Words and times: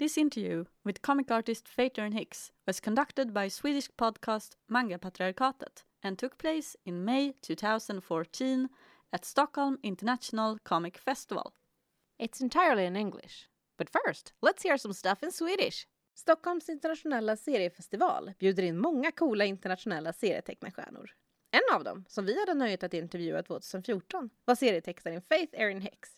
This 0.00 0.16
interview 0.16 0.64
with 0.82 1.02
comic 1.02 1.30
artist 1.30 1.68
Faithern 1.68 2.14
Hicks 2.14 2.52
was 2.66 2.80
conducted 2.80 3.34
by 3.34 3.48
Swedish 3.48 3.90
podcast 3.98 4.52
Manga 4.66 4.96
Patriarkatet 4.96 5.84
and 6.02 6.18
took 6.18 6.38
place 6.38 6.74
in 6.86 7.04
May 7.04 7.34
2014 7.42 8.70
at 9.12 9.26
Stockholm 9.26 9.78
International 9.82 10.56
Comic 10.62 10.96
Festival. 10.96 11.52
It's 12.18 12.40
entirely 12.40 12.86
in 12.86 12.96
English. 12.96 13.50
But 13.76 13.90
first, 13.90 14.32
let's 14.40 14.62
hear 14.62 14.78
some 14.78 14.94
stuff 14.94 15.22
in 15.22 15.32
Swedish. 15.32 15.86
Stockholms 16.14 16.68
internationella 16.68 17.36
seriefestival 17.36 18.32
bjuder 18.38 18.62
in 18.62 18.78
många 18.78 19.12
coola 19.12 19.44
internationella 19.44 20.12
serietecknarstjärnor. 20.12 21.10
En 21.50 21.76
av 21.76 21.84
dem, 21.84 22.04
som 22.08 22.24
vi 22.24 22.40
hade 22.40 22.54
nöjet 22.54 22.82
att 22.82 22.94
intervjua 22.94 23.42
2014, 23.42 24.30
var 24.44 24.54
serietecknaren 24.54 25.22
Faith 25.22 25.60
Erin 25.60 25.80
Hicks. 25.80 26.10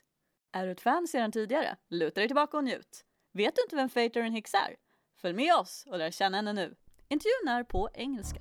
Är 0.52 0.66
du 0.66 0.72
ett 0.72 0.80
fan 0.80 1.08
sedan 1.08 1.32
tidigare? 1.32 1.76
Luta 1.88 2.20
dig 2.20 2.28
tillbaka 2.28 2.56
och 2.56 2.64
njut. 2.64 3.04
Vet 3.34 3.56
du 3.56 3.62
inte 3.62 3.76
vem 3.76 3.88
Faith 3.88 4.18
Erin 4.18 4.32
Hicks 4.32 4.54
är? 4.54 4.76
Följ 5.20 5.34
med 5.34 5.54
oss 5.54 5.84
och 5.86 5.98
lär 5.98 6.10
känna 6.10 6.36
henne 6.36 6.52
nu. 6.52 6.74
Intervjun 7.08 7.48
är 7.48 7.64
på 7.64 7.88
engelska. 7.94 8.40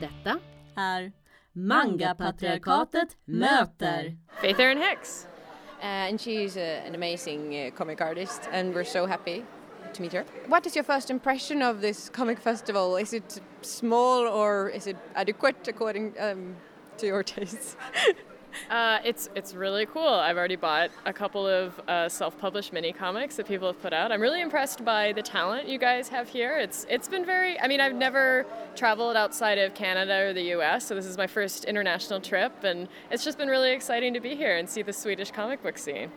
Detta 0.00 0.38
är 0.76 1.12
Manga-patriarkatet 1.52 3.16
möter 3.24 4.18
Faith 4.40 4.60
Erin 4.60 4.82
Hicks. 4.82 5.28
Uh, 5.80 6.08
and 6.08 6.20
she's 6.20 6.56
an 6.56 6.94
amazing 6.94 7.54
uh, 7.54 7.70
comic 7.74 8.00
artist, 8.00 8.48
and 8.50 8.74
we're 8.74 8.84
so 8.84 9.06
happy 9.06 9.44
to 9.92 10.02
meet 10.02 10.12
her. 10.12 10.24
What 10.48 10.66
is 10.66 10.74
your 10.74 10.84
first 10.84 11.10
impression 11.10 11.62
of 11.62 11.80
this 11.80 12.08
comic 12.08 12.38
festival? 12.38 12.96
Is 12.96 13.12
it 13.12 13.40
small 13.62 14.26
or 14.26 14.68
is 14.70 14.86
it 14.86 14.96
adequate 15.14 15.68
according 15.68 16.14
um, 16.18 16.56
to 16.98 17.06
your 17.06 17.22
tastes? 17.34 17.76
Uh, 18.70 18.98
it's 19.04 19.28
it's 19.34 19.54
really 19.54 19.86
cool. 19.86 20.08
I've 20.08 20.36
already 20.36 20.56
bought 20.56 20.90
a 21.04 21.12
couple 21.12 21.46
of 21.46 21.78
uh, 21.88 22.08
self-published 22.08 22.72
mini 22.72 22.92
comics 22.92 23.36
that 23.36 23.46
people 23.46 23.66
have 23.66 23.80
put 23.80 23.92
out. 23.92 24.12
I'm 24.12 24.20
really 24.20 24.40
impressed 24.40 24.84
by 24.84 25.12
the 25.12 25.22
talent 25.22 25.68
you 25.68 25.78
guys 25.78 26.08
have 26.08 26.28
here. 26.28 26.58
It's 26.58 26.86
it's 26.88 27.08
been 27.08 27.24
very. 27.24 27.58
I 27.60 27.68
mean, 27.68 27.80
I've 27.80 27.94
never 27.94 28.46
traveled 28.74 29.16
outside 29.16 29.58
of 29.58 29.74
Canada 29.74 30.26
or 30.26 30.32
the 30.32 30.42
U.S., 30.56 30.86
so 30.86 30.94
this 30.94 31.06
is 31.06 31.16
my 31.16 31.26
first 31.26 31.64
international 31.64 32.20
trip, 32.20 32.64
and 32.64 32.88
it's 33.10 33.24
just 33.24 33.38
been 33.38 33.48
really 33.48 33.72
exciting 33.72 34.14
to 34.14 34.20
be 34.20 34.34
here 34.34 34.56
and 34.56 34.68
see 34.68 34.82
the 34.82 34.92
Swedish 34.92 35.30
comic 35.30 35.62
book 35.62 35.78
scene. 35.78 36.10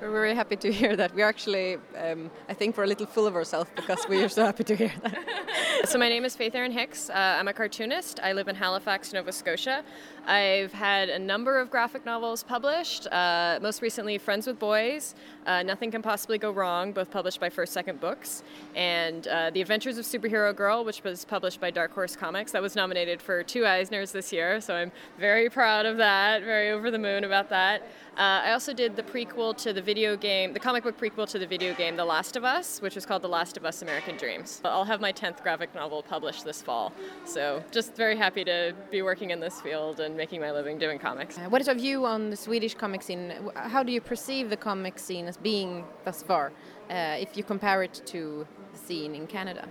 We're 0.00 0.10
very 0.10 0.34
happy 0.34 0.56
to 0.56 0.70
hear 0.70 0.94
that. 0.94 1.14
We're 1.14 1.26
actually, 1.26 1.78
um, 1.96 2.30
I 2.50 2.54
think, 2.54 2.76
we're 2.76 2.84
a 2.84 2.86
little 2.86 3.06
full 3.06 3.26
of 3.26 3.34
ourselves 3.34 3.70
because 3.74 4.06
we 4.06 4.22
are 4.22 4.28
so 4.28 4.44
happy 4.44 4.62
to 4.64 4.76
hear 4.76 4.92
that. 5.02 5.84
so 5.86 5.98
my 5.98 6.10
name 6.10 6.26
is 6.26 6.36
Faith 6.36 6.54
Erin 6.54 6.70
Hicks. 6.70 7.08
Uh, 7.08 7.14
I'm 7.14 7.48
a 7.48 7.54
cartoonist. 7.54 8.20
I 8.22 8.34
live 8.34 8.46
in 8.48 8.56
Halifax, 8.56 9.14
Nova 9.14 9.32
Scotia. 9.32 9.82
I've 10.26 10.72
had 10.72 11.08
a 11.08 11.20
number 11.20 11.60
of 11.60 11.70
graphic 11.70 12.04
novels 12.04 12.42
published. 12.42 13.06
Uh, 13.12 13.60
most 13.62 13.80
recently, 13.80 14.18
Friends 14.18 14.48
with 14.48 14.58
Boys, 14.58 15.14
uh, 15.46 15.62
Nothing 15.62 15.92
Can 15.92 16.02
Possibly 16.02 16.36
Go 16.36 16.50
Wrong, 16.50 16.90
both 16.90 17.12
published 17.12 17.38
by 17.38 17.48
First 17.48 17.72
Second 17.72 18.00
Books, 18.00 18.42
and 18.74 19.28
uh, 19.28 19.50
The 19.50 19.60
Adventures 19.60 19.98
of 19.98 20.04
Superhero 20.04 20.54
Girl, 20.54 20.84
which 20.84 21.04
was 21.04 21.24
published 21.24 21.60
by 21.60 21.70
Dark 21.70 21.92
Horse 21.92 22.16
Comics. 22.16 22.50
That 22.50 22.62
was 22.62 22.74
nominated 22.74 23.22
for 23.22 23.44
two 23.44 23.62
Eisners 23.62 24.10
this 24.10 24.32
year, 24.32 24.60
so 24.60 24.74
I'm 24.74 24.90
very 25.16 25.48
proud 25.48 25.86
of 25.86 25.96
that. 25.98 26.42
Very 26.42 26.70
over 26.70 26.90
the 26.90 26.98
moon 26.98 27.22
about 27.22 27.48
that. 27.50 27.82
Uh, 28.16 28.40
I 28.46 28.52
also 28.52 28.72
did 28.72 28.96
the 28.96 29.02
prequel 29.02 29.54
to 29.58 29.74
the 29.74 29.82
video 29.82 30.16
game, 30.16 30.54
the 30.54 30.58
comic 30.58 30.82
book 30.82 30.98
prequel 30.98 31.28
to 31.28 31.38
the 31.38 31.46
video 31.46 31.74
game 31.74 31.96
The 31.96 32.04
Last 32.04 32.34
of 32.34 32.44
Us, 32.44 32.80
which 32.80 32.94
was 32.94 33.04
called 33.04 33.20
The 33.20 33.28
Last 33.28 33.58
of 33.58 33.66
Us 33.66 33.82
American 33.82 34.16
Dreams. 34.16 34.62
I'll 34.64 34.86
have 34.86 35.02
my 35.02 35.12
10th 35.12 35.42
graphic 35.42 35.74
novel 35.74 36.02
published 36.02 36.42
this 36.42 36.62
fall. 36.62 36.94
So 37.26 37.62
just 37.70 37.94
very 37.94 38.16
happy 38.16 38.42
to 38.44 38.74
be 38.90 39.02
working 39.02 39.32
in 39.32 39.40
this 39.40 39.60
field 39.60 40.00
and 40.00 40.15
making 40.16 40.40
my 40.40 40.50
living 40.52 40.78
doing 40.78 40.98
comics. 40.98 41.38
Uh, 41.38 41.42
what 41.48 41.60
is 41.60 41.66
your 41.66 41.76
view 41.76 42.06
on 42.06 42.30
the 42.30 42.36
Swedish 42.36 42.74
comic 42.74 43.02
scene? 43.02 43.32
How 43.54 43.82
do 43.82 43.92
you 43.92 44.00
perceive 44.00 44.50
the 44.50 44.56
comic 44.56 44.98
scene 44.98 45.26
as 45.26 45.36
being 45.36 45.84
thus 46.04 46.22
far, 46.22 46.52
uh, 46.90 47.16
if 47.18 47.36
you 47.36 47.44
compare 47.44 47.82
it 47.82 48.02
to 48.06 48.46
the 48.72 48.78
scene 48.78 49.14
in 49.14 49.26
Canada? 49.26 49.68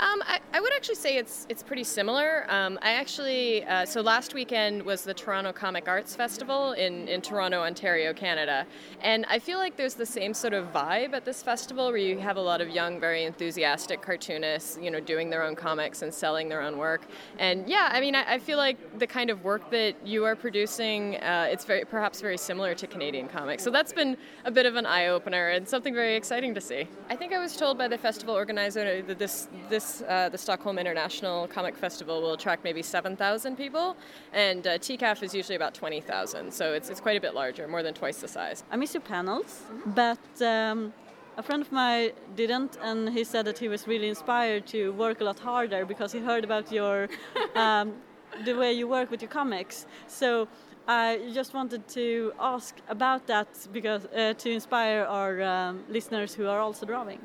Um, 0.00 0.22
I, 0.26 0.38
I, 0.54 0.60
would 0.60 0.72
actually 0.74 0.94
say 0.94 1.16
it's 1.16 1.44
it's 1.48 1.64
pretty 1.64 1.82
similar. 1.82 2.46
Um, 2.48 2.78
I 2.82 2.92
actually 2.92 3.64
uh, 3.64 3.84
so 3.84 4.00
last 4.00 4.32
weekend 4.32 4.80
was 4.84 5.02
the 5.02 5.12
Toronto 5.12 5.52
Comic 5.52 5.88
Arts 5.88 6.14
Festival 6.14 6.72
in, 6.74 7.08
in 7.08 7.20
Toronto, 7.20 7.62
Ontario, 7.62 8.12
Canada, 8.12 8.64
and 9.00 9.26
I 9.28 9.40
feel 9.40 9.58
like 9.58 9.76
there's 9.76 9.94
the 9.94 10.06
same 10.06 10.34
sort 10.34 10.52
of 10.52 10.72
vibe 10.72 11.14
at 11.14 11.24
this 11.24 11.42
festival 11.42 11.88
where 11.88 11.96
you 11.96 12.16
have 12.20 12.36
a 12.36 12.40
lot 12.40 12.60
of 12.60 12.68
young, 12.68 13.00
very 13.00 13.24
enthusiastic 13.24 14.00
cartoonists, 14.00 14.78
you 14.80 14.92
know, 14.92 15.00
doing 15.00 15.30
their 15.30 15.42
own 15.42 15.56
comics 15.56 16.02
and 16.02 16.14
selling 16.14 16.48
their 16.48 16.62
own 16.62 16.78
work. 16.78 17.02
And 17.40 17.68
yeah, 17.68 17.88
I 17.90 18.00
mean, 18.00 18.14
I, 18.14 18.34
I 18.34 18.38
feel 18.38 18.58
like 18.58 19.00
the 19.00 19.06
kind 19.06 19.30
of 19.30 19.42
work 19.42 19.68
that 19.72 19.96
you 20.06 20.24
are 20.24 20.36
producing, 20.36 21.16
uh, 21.16 21.48
it's 21.50 21.64
very 21.64 21.84
perhaps 21.84 22.20
very 22.20 22.38
similar 22.38 22.72
to 22.76 22.86
Canadian 22.86 23.26
comics. 23.26 23.64
So 23.64 23.70
that's 23.70 23.92
been 23.92 24.16
a 24.44 24.52
bit 24.52 24.64
of 24.64 24.76
an 24.76 24.86
eye 24.86 25.08
opener 25.08 25.48
and 25.48 25.68
something 25.68 25.92
very 25.92 26.14
exciting 26.14 26.54
to 26.54 26.60
see. 26.60 26.86
I 27.10 27.16
think 27.16 27.32
I 27.32 27.40
was 27.40 27.56
told 27.56 27.76
by 27.76 27.88
the 27.88 27.98
festival 27.98 28.36
organizer 28.36 29.02
that 29.02 29.18
this 29.18 29.48
this 29.68 29.87
uh, 30.08 30.28
the 30.28 30.38
Stockholm 30.38 30.78
International 30.78 31.46
Comic 31.48 31.76
Festival 31.76 32.20
will 32.22 32.34
attract 32.34 32.64
maybe 32.64 32.82
7,000 32.82 33.56
people, 33.56 33.96
and 34.32 34.66
uh, 34.66 34.78
TCAF 34.78 35.22
is 35.22 35.34
usually 35.34 35.56
about 35.56 35.74
20,000, 35.74 36.52
so 36.52 36.72
it's, 36.72 36.88
it's 36.90 37.00
quite 37.00 37.16
a 37.16 37.20
bit 37.20 37.34
larger, 37.34 37.66
more 37.68 37.82
than 37.82 37.94
twice 37.94 38.18
the 38.20 38.28
size. 38.28 38.64
I 38.70 38.76
miss 38.76 38.94
your 38.94 39.00
panels, 39.02 39.62
but 39.86 40.26
um, 40.42 40.92
a 41.36 41.42
friend 41.42 41.62
of 41.62 41.70
mine 41.70 42.10
didn't, 42.34 42.78
and 42.82 43.08
he 43.10 43.24
said 43.24 43.44
that 43.46 43.58
he 43.58 43.68
was 43.68 43.86
really 43.86 44.08
inspired 44.08 44.66
to 44.68 44.92
work 44.92 45.20
a 45.20 45.24
lot 45.24 45.38
harder 45.38 45.84
because 45.84 46.10
he 46.12 46.18
heard 46.18 46.44
about 46.44 46.72
your 46.72 47.08
um, 47.54 47.94
the 48.44 48.54
way 48.54 48.72
you 48.72 48.86
work 48.86 49.10
with 49.10 49.22
your 49.22 49.30
comics. 49.30 49.86
So 50.06 50.48
I 50.86 51.30
just 51.32 51.54
wanted 51.54 51.86
to 51.88 52.32
ask 52.40 52.76
about 52.88 53.26
that 53.26 53.48
because 53.72 54.06
uh, 54.06 54.34
to 54.34 54.50
inspire 54.50 55.04
our 55.04 55.42
um, 55.42 55.84
listeners 55.88 56.34
who 56.34 56.46
are 56.46 56.60
also 56.60 56.86
drawing. 56.86 57.20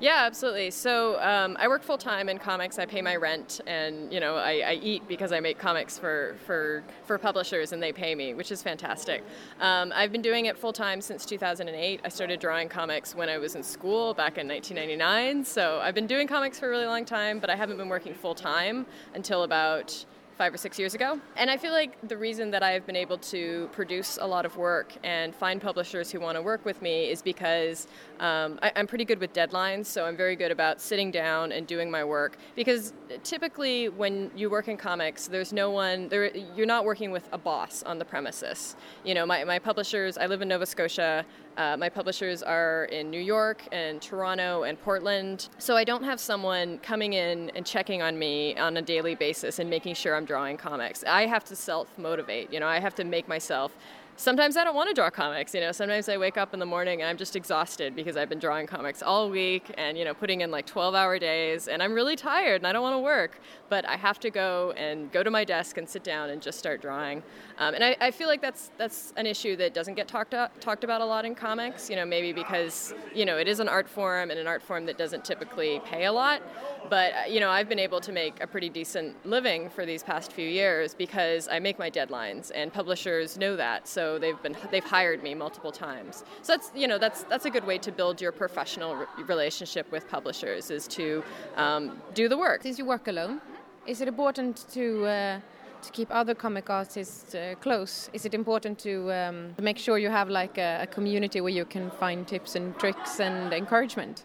Yeah, 0.00 0.22
absolutely. 0.24 0.70
So 0.70 1.20
um, 1.20 1.58
I 1.60 1.68
work 1.68 1.82
full 1.82 1.98
time 1.98 2.30
in 2.30 2.38
comics. 2.38 2.78
I 2.78 2.86
pay 2.86 3.02
my 3.02 3.16
rent, 3.16 3.60
and 3.66 4.10
you 4.10 4.18
know 4.18 4.36
I, 4.36 4.62
I, 4.66 4.72
eat 4.82 5.06
because 5.06 5.30
I 5.30 5.40
make 5.40 5.58
comics 5.58 5.98
for, 5.98 6.36
for 6.46 6.82
for 7.04 7.18
publishers, 7.18 7.72
and 7.72 7.82
they 7.82 7.92
pay 7.92 8.14
me, 8.14 8.32
which 8.32 8.50
is 8.50 8.62
fantastic. 8.62 9.22
Um, 9.60 9.92
I've 9.94 10.10
been 10.10 10.22
doing 10.22 10.46
it 10.46 10.56
full 10.56 10.72
time 10.72 11.02
since 11.02 11.26
2008. 11.26 12.00
I 12.02 12.08
started 12.08 12.40
drawing 12.40 12.70
comics 12.70 13.14
when 13.14 13.28
I 13.28 13.36
was 13.36 13.56
in 13.56 13.62
school 13.62 14.14
back 14.14 14.38
in 14.38 14.48
1999. 14.48 15.44
So 15.44 15.80
I've 15.82 15.94
been 15.94 16.06
doing 16.06 16.26
comics 16.26 16.58
for 16.58 16.68
a 16.68 16.70
really 16.70 16.86
long 16.86 17.04
time, 17.04 17.38
but 17.38 17.50
I 17.50 17.56
haven't 17.56 17.76
been 17.76 17.90
working 17.90 18.14
full 18.14 18.34
time 18.34 18.86
until 19.14 19.42
about 19.42 20.06
five 20.40 20.54
or 20.54 20.56
six 20.56 20.78
years 20.78 20.94
ago. 20.94 21.20
And 21.36 21.50
I 21.50 21.58
feel 21.58 21.72
like 21.72 21.98
the 22.08 22.16
reason 22.16 22.50
that 22.52 22.62
I've 22.62 22.86
been 22.86 22.96
able 22.96 23.18
to 23.18 23.68
produce 23.72 24.18
a 24.18 24.26
lot 24.26 24.46
of 24.46 24.56
work 24.56 24.94
and 25.04 25.34
find 25.34 25.60
publishers 25.60 26.10
who 26.10 26.18
want 26.18 26.36
to 26.36 26.40
work 26.40 26.64
with 26.64 26.80
me 26.80 27.10
is 27.10 27.20
because 27.20 27.86
um, 28.20 28.58
I, 28.62 28.72
am 28.74 28.86
pretty 28.86 29.04
good 29.04 29.18
with 29.18 29.34
deadlines, 29.34 29.84
so 29.84 30.06
I'm 30.06 30.16
very 30.16 30.36
good 30.36 30.50
about 30.50 30.80
sitting 30.80 31.10
down 31.10 31.52
and 31.52 31.66
doing 31.66 31.90
my 31.90 32.02
work. 32.02 32.38
Because 32.56 32.94
typically, 33.22 33.90
when 33.90 34.30
you 34.34 34.48
work 34.48 34.68
in 34.68 34.78
comics, 34.78 35.28
there's 35.28 35.52
no 35.52 35.70
one, 35.70 36.08
there, 36.08 36.34
you're 36.56 36.64
not 36.64 36.86
working 36.86 37.10
with 37.10 37.28
a 37.32 37.38
boss 37.38 37.82
on 37.82 37.98
the 37.98 38.04
premises. 38.06 38.76
You 39.04 39.12
know, 39.12 39.26
my, 39.26 39.44
my 39.44 39.58
publishers, 39.58 40.16
I 40.16 40.24
live 40.24 40.40
in 40.40 40.48
Nova 40.48 40.64
Scotia. 40.64 41.26
Uh, 41.60 41.76
my 41.76 41.90
publishers 41.90 42.42
are 42.42 42.86
in 42.86 43.10
New 43.10 43.20
York 43.20 43.62
and 43.70 44.00
Toronto 44.00 44.62
and 44.62 44.80
Portland. 44.80 45.50
So 45.58 45.76
I 45.76 45.84
don't 45.84 46.02
have 46.04 46.18
someone 46.18 46.78
coming 46.78 47.12
in 47.12 47.50
and 47.54 47.66
checking 47.66 48.00
on 48.00 48.18
me 48.18 48.56
on 48.56 48.78
a 48.78 48.82
daily 48.82 49.14
basis 49.14 49.58
and 49.58 49.68
making 49.68 49.92
sure 49.94 50.16
I'm 50.16 50.24
drawing 50.24 50.56
comics. 50.56 51.04
I 51.04 51.26
have 51.26 51.44
to 51.44 51.54
self 51.54 51.98
motivate. 51.98 52.50
You 52.50 52.60
know, 52.60 52.66
I 52.66 52.80
have 52.80 52.94
to 52.94 53.04
make 53.04 53.28
myself 53.28 53.76
sometimes 54.20 54.58
I 54.58 54.64
don't 54.64 54.74
want 54.74 54.88
to 54.88 54.94
draw 54.94 55.08
comics. 55.08 55.54
You 55.54 55.62
know, 55.62 55.72
sometimes 55.72 56.08
I 56.08 56.18
wake 56.18 56.36
up 56.36 56.52
in 56.52 56.60
the 56.60 56.66
morning 56.66 57.00
and 57.00 57.08
I'm 57.08 57.16
just 57.16 57.36
exhausted 57.36 57.96
because 57.96 58.18
I've 58.18 58.28
been 58.28 58.38
drawing 58.38 58.66
comics 58.66 59.02
all 59.02 59.30
week 59.30 59.72
and 59.78 59.96
you 59.96 60.04
know 60.04 60.12
putting 60.12 60.42
in 60.42 60.50
like 60.50 60.66
12-hour 60.66 61.18
days, 61.18 61.68
and 61.68 61.82
I'm 61.82 61.94
really 61.94 62.16
tired 62.16 62.60
and 62.60 62.66
I 62.66 62.72
don't 62.72 62.82
want 62.82 62.94
to 62.94 63.00
work, 63.00 63.40
but 63.70 63.88
I 63.88 63.96
have 63.96 64.20
to 64.20 64.30
go 64.30 64.72
and 64.76 65.10
go 65.10 65.22
to 65.22 65.30
my 65.30 65.44
desk 65.44 65.78
and 65.78 65.88
sit 65.88 66.04
down 66.04 66.30
and 66.30 66.42
just 66.42 66.58
start 66.58 66.82
drawing. 66.82 67.22
Um, 67.58 67.74
and 67.74 67.82
I, 67.82 67.96
I, 68.00 68.10
feel 68.10 68.28
like 68.28 68.42
that's 68.42 68.70
that's 68.76 69.14
an 69.16 69.26
issue 69.26 69.56
that 69.56 69.72
doesn't 69.72 69.94
get 69.94 70.06
talked 70.06 70.34
talked 70.60 70.84
about 70.84 71.00
a 71.00 71.04
lot 71.04 71.24
in 71.24 71.34
comics. 71.34 71.88
You 71.88 71.96
know, 71.96 72.04
maybe 72.04 72.32
because 72.32 72.92
you 73.14 73.24
know 73.24 73.38
it 73.38 73.48
is 73.48 73.60
an 73.60 73.68
art 73.68 73.88
form 73.88 74.30
and 74.30 74.38
an 74.38 74.46
art 74.46 74.62
form 74.62 74.84
that 74.86 74.98
doesn't 74.98 75.24
typically 75.24 75.80
pay 75.86 76.04
a 76.04 76.12
lot. 76.12 76.42
But 76.90 77.12
uh, 77.12 77.28
you 77.28 77.40
know, 77.40 77.50
I've 77.50 77.68
been 77.68 77.78
able 77.78 78.00
to 78.00 78.12
make 78.12 78.42
a 78.42 78.46
pretty 78.46 78.68
decent 78.68 79.14
living 79.24 79.70
for 79.70 79.86
these 79.86 80.02
past 80.02 80.32
few 80.32 80.48
years 80.48 80.94
because 80.94 81.48
I 81.48 81.58
make 81.58 81.78
my 81.78 81.90
deadlines, 81.90 82.50
and 82.54 82.72
publishers 82.72 83.38
know 83.38 83.56
that. 83.56 83.88
So 83.88 84.09
they've 84.18 84.42
been 84.42 84.56
they've 84.70 84.84
hired 84.84 85.22
me 85.22 85.34
multiple 85.34 85.72
times. 85.72 86.24
So 86.42 86.52
that's 86.54 86.70
you 86.74 86.88
know 86.88 86.98
that's 86.98 87.22
that's 87.24 87.44
a 87.44 87.50
good 87.50 87.66
way 87.66 87.78
to 87.78 87.92
build 87.92 88.20
your 88.20 88.32
professional 88.32 88.96
re- 88.96 89.06
relationship 89.26 89.90
with 89.92 90.08
publishers 90.08 90.70
is 90.70 90.86
to 90.88 91.22
um, 91.56 92.00
do 92.14 92.28
the 92.28 92.36
work. 92.36 92.62
Since 92.62 92.78
you 92.78 92.84
work 92.84 93.08
alone, 93.08 93.40
is 93.86 94.00
it 94.00 94.08
important 94.08 94.66
to 94.72 95.06
uh, 95.06 95.40
to 95.82 95.90
keep 95.92 96.08
other 96.10 96.34
comic 96.34 96.70
artists 96.70 97.34
uh, 97.34 97.54
close? 97.60 98.10
Is 98.12 98.24
it 98.24 98.34
important 98.34 98.78
to 98.80 99.12
um, 99.12 99.54
make 99.60 99.78
sure 99.78 99.98
you 99.98 100.10
have 100.10 100.28
like 100.28 100.58
a, 100.58 100.80
a, 100.82 100.86
community 100.86 101.40
where 101.40 101.52
you 101.52 101.64
can 101.64 101.90
find 101.90 102.26
tips 102.26 102.54
and 102.54 102.78
tricks 102.78 103.20
and 103.20 103.52
encouragement? 103.52 104.24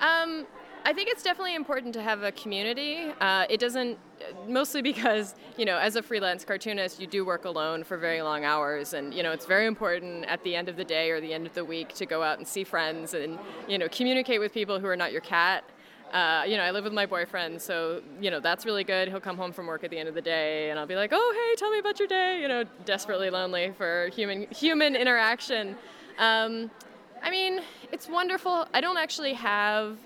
Um, 0.00 0.46
I 0.84 0.92
think 0.92 1.08
it's 1.08 1.22
definitely 1.22 1.54
important 1.54 1.94
to 1.94 2.02
have 2.02 2.22
a 2.24 2.32
community. 2.32 3.12
Uh, 3.20 3.46
it 3.48 3.60
doesn't, 3.60 3.98
mostly 4.48 4.82
because, 4.82 5.34
you 5.56 5.64
know, 5.64 5.78
as 5.78 5.96
a 5.96 6.02
freelance 6.02 6.44
cartoonist, 6.44 7.00
you 7.00 7.06
do 7.06 7.24
work 7.24 7.44
alone 7.44 7.84
for 7.84 7.96
very 7.96 8.22
long 8.22 8.44
hours. 8.44 8.94
And, 8.94 9.12
you 9.14 9.22
know, 9.22 9.32
it's 9.32 9.46
very 9.46 9.66
important 9.66 10.24
at 10.26 10.42
the 10.44 10.54
end 10.54 10.68
of 10.68 10.76
the 10.76 10.84
day 10.84 11.10
or 11.10 11.20
the 11.20 11.32
end 11.32 11.46
of 11.46 11.54
the 11.54 11.64
week 11.64 11.94
to 11.94 12.06
go 12.06 12.22
out 12.22 12.38
and 12.38 12.46
see 12.46 12.64
friends 12.64 13.14
and, 13.14 13.38
you 13.68 13.78
know, 13.78 13.88
communicate 13.88 14.40
with 14.40 14.52
people 14.52 14.78
who 14.80 14.86
are 14.86 14.96
not 14.96 15.12
your 15.12 15.20
cat. 15.20 15.64
Uh, 16.12 16.44
you 16.46 16.58
know, 16.58 16.62
I 16.62 16.70
live 16.72 16.84
with 16.84 16.92
my 16.92 17.06
boyfriend, 17.06 17.62
so 17.62 18.02
you 18.20 18.30
know 18.30 18.38
that's 18.38 18.66
really 18.66 18.84
good. 18.84 19.08
He'll 19.08 19.18
come 19.18 19.38
home 19.38 19.50
from 19.50 19.66
work 19.66 19.82
at 19.82 19.88
the 19.88 19.96
end 19.96 20.10
of 20.10 20.14
the 20.14 20.20
day, 20.20 20.68
and 20.68 20.78
I'll 20.78 20.86
be 20.86 20.94
like, 20.94 21.08
"Oh, 21.10 21.32
hey, 21.34 21.56
tell 21.56 21.70
me 21.70 21.78
about 21.78 21.98
your 21.98 22.06
day." 22.06 22.42
You 22.42 22.48
know, 22.48 22.64
desperately 22.84 23.30
lonely 23.30 23.72
for 23.78 24.10
human 24.12 24.46
human 24.50 24.94
interaction. 24.94 25.74
Um, 26.18 26.70
I 27.22 27.30
mean, 27.30 27.60
it's 27.92 28.10
wonderful. 28.10 28.66
I 28.74 28.82
don't 28.82 28.98
actually 28.98 29.32
have 29.32 29.96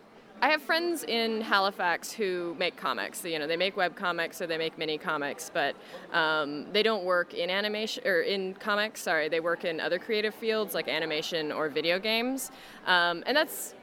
I 0.47 0.51
have 0.51 0.63
friends 0.63 1.03
in 1.03 1.41
Halifax 1.41 2.13
who 2.13 2.55
make 2.57 2.77
comics. 2.77 3.25
You 3.25 3.41
know, 3.41 3.49
they 3.49 3.57
make 3.57 3.77
web 3.77 3.97
comics 3.97 4.41
or 4.41 4.47
they 4.47 4.59
make 4.59 4.79
mini 4.79 4.97
comics, 4.97 5.51
but 5.53 5.75
um, 6.13 6.67
they 6.73 6.85
don't 6.85 7.03
work 7.03 7.35
in 7.35 7.51
animation 7.51 8.07
or 8.07 8.21
in 8.21 8.55
comics. 8.55 9.03
Sorry, 9.03 9.29
they 9.29 9.41
work 9.41 9.65
in 9.65 9.81
other 9.81 9.99
creative 9.99 10.37
fields 10.37 10.73
like 10.73 10.87
animation 10.87 11.51
or 11.51 11.69
video 11.69 11.99
games, 11.99 12.53
um, 12.87 13.25
and 13.27 13.37
that's 13.37 13.75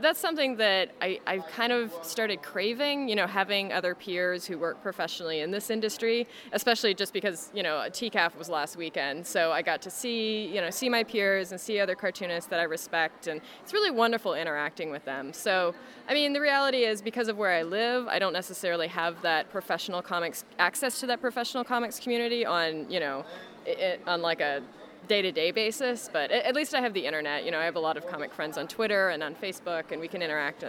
that's 0.00 0.18
something 0.18 0.56
that 0.56 0.92
I, 1.00 1.20
I've 1.26 1.46
kind 1.48 1.72
of 1.72 1.92
started 2.02 2.42
craving, 2.42 3.08
you 3.08 3.14
know, 3.14 3.26
having 3.26 3.72
other 3.72 3.94
peers 3.94 4.46
who 4.46 4.58
work 4.58 4.82
professionally 4.82 5.40
in 5.40 5.50
this 5.50 5.70
industry, 5.70 6.26
especially 6.52 6.94
just 6.94 7.12
because, 7.12 7.50
you 7.54 7.62
know, 7.62 7.84
TCAF 7.88 8.36
was 8.36 8.48
last 8.48 8.76
weekend. 8.76 9.26
So 9.26 9.52
I 9.52 9.62
got 9.62 9.82
to 9.82 9.90
see, 9.90 10.46
you 10.46 10.60
know, 10.60 10.70
see 10.70 10.88
my 10.88 11.04
peers 11.04 11.52
and 11.52 11.60
see 11.60 11.78
other 11.78 11.94
cartoonists 11.94 12.48
that 12.50 12.58
I 12.58 12.64
respect. 12.64 13.26
And 13.26 13.40
it's 13.62 13.72
really 13.72 13.90
wonderful 13.90 14.34
interacting 14.34 14.90
with 14.90 15.04
them. 15.04 15.32
So, 15.32 15.74
I 16.08 16.14
mean, 16.14 16.32
the 16.32 16.40
reality 16.40 16.84
is 16.84 17.02
because 17.02 17.28
of 17.28 17.36
where 17.36 17.52
I 17.52 17.62
live, 17.62 18.08
I 18.08 18.18
don't 18.18 18.32
necessarily 18.32 18.88
have 18.88 19.20
that 19.22 19.50
professional 19.50 20.02
comics, 20.02 20.44
access 20.58 21.00
to 21.00 21.06
that 21.06 21.20
professional 21.20 21.64
comics 21.64 22.00
community 22.00 22.44
on, 22.46 22.90
you 22.90 23.00
know, 23.00 23.24
it, 23.66 24.00
on 24.06 24.22
like 24.22 24.40
a 24.40 24.62
day-to-day 25.08 25.50
basis 25.50 26.08
but 26.12 26.30
at 26.30 26.54
least 26.54 26.74
i 26.74 26.80
have 26.80 26.94
the 26.94 27.04
internet 27.04 27.44
you 27.44 27.50
know 27.50 27.58
i 27.58 27.64
have 27.64 27.76
a 27.76 27.80
lot 27.80 27.96
of 27.96 28.06
comic 28.06 28.32
friends 28.32 28.56
on 28.56 28.66
twitter 28.68 29.08
and 29.08 29.22
on 29.22 29.34
facebook 29.34 29.90
and 29.90 30.00
we 30.00 30.08
can 30.08 30.22
interact 30.22 30.64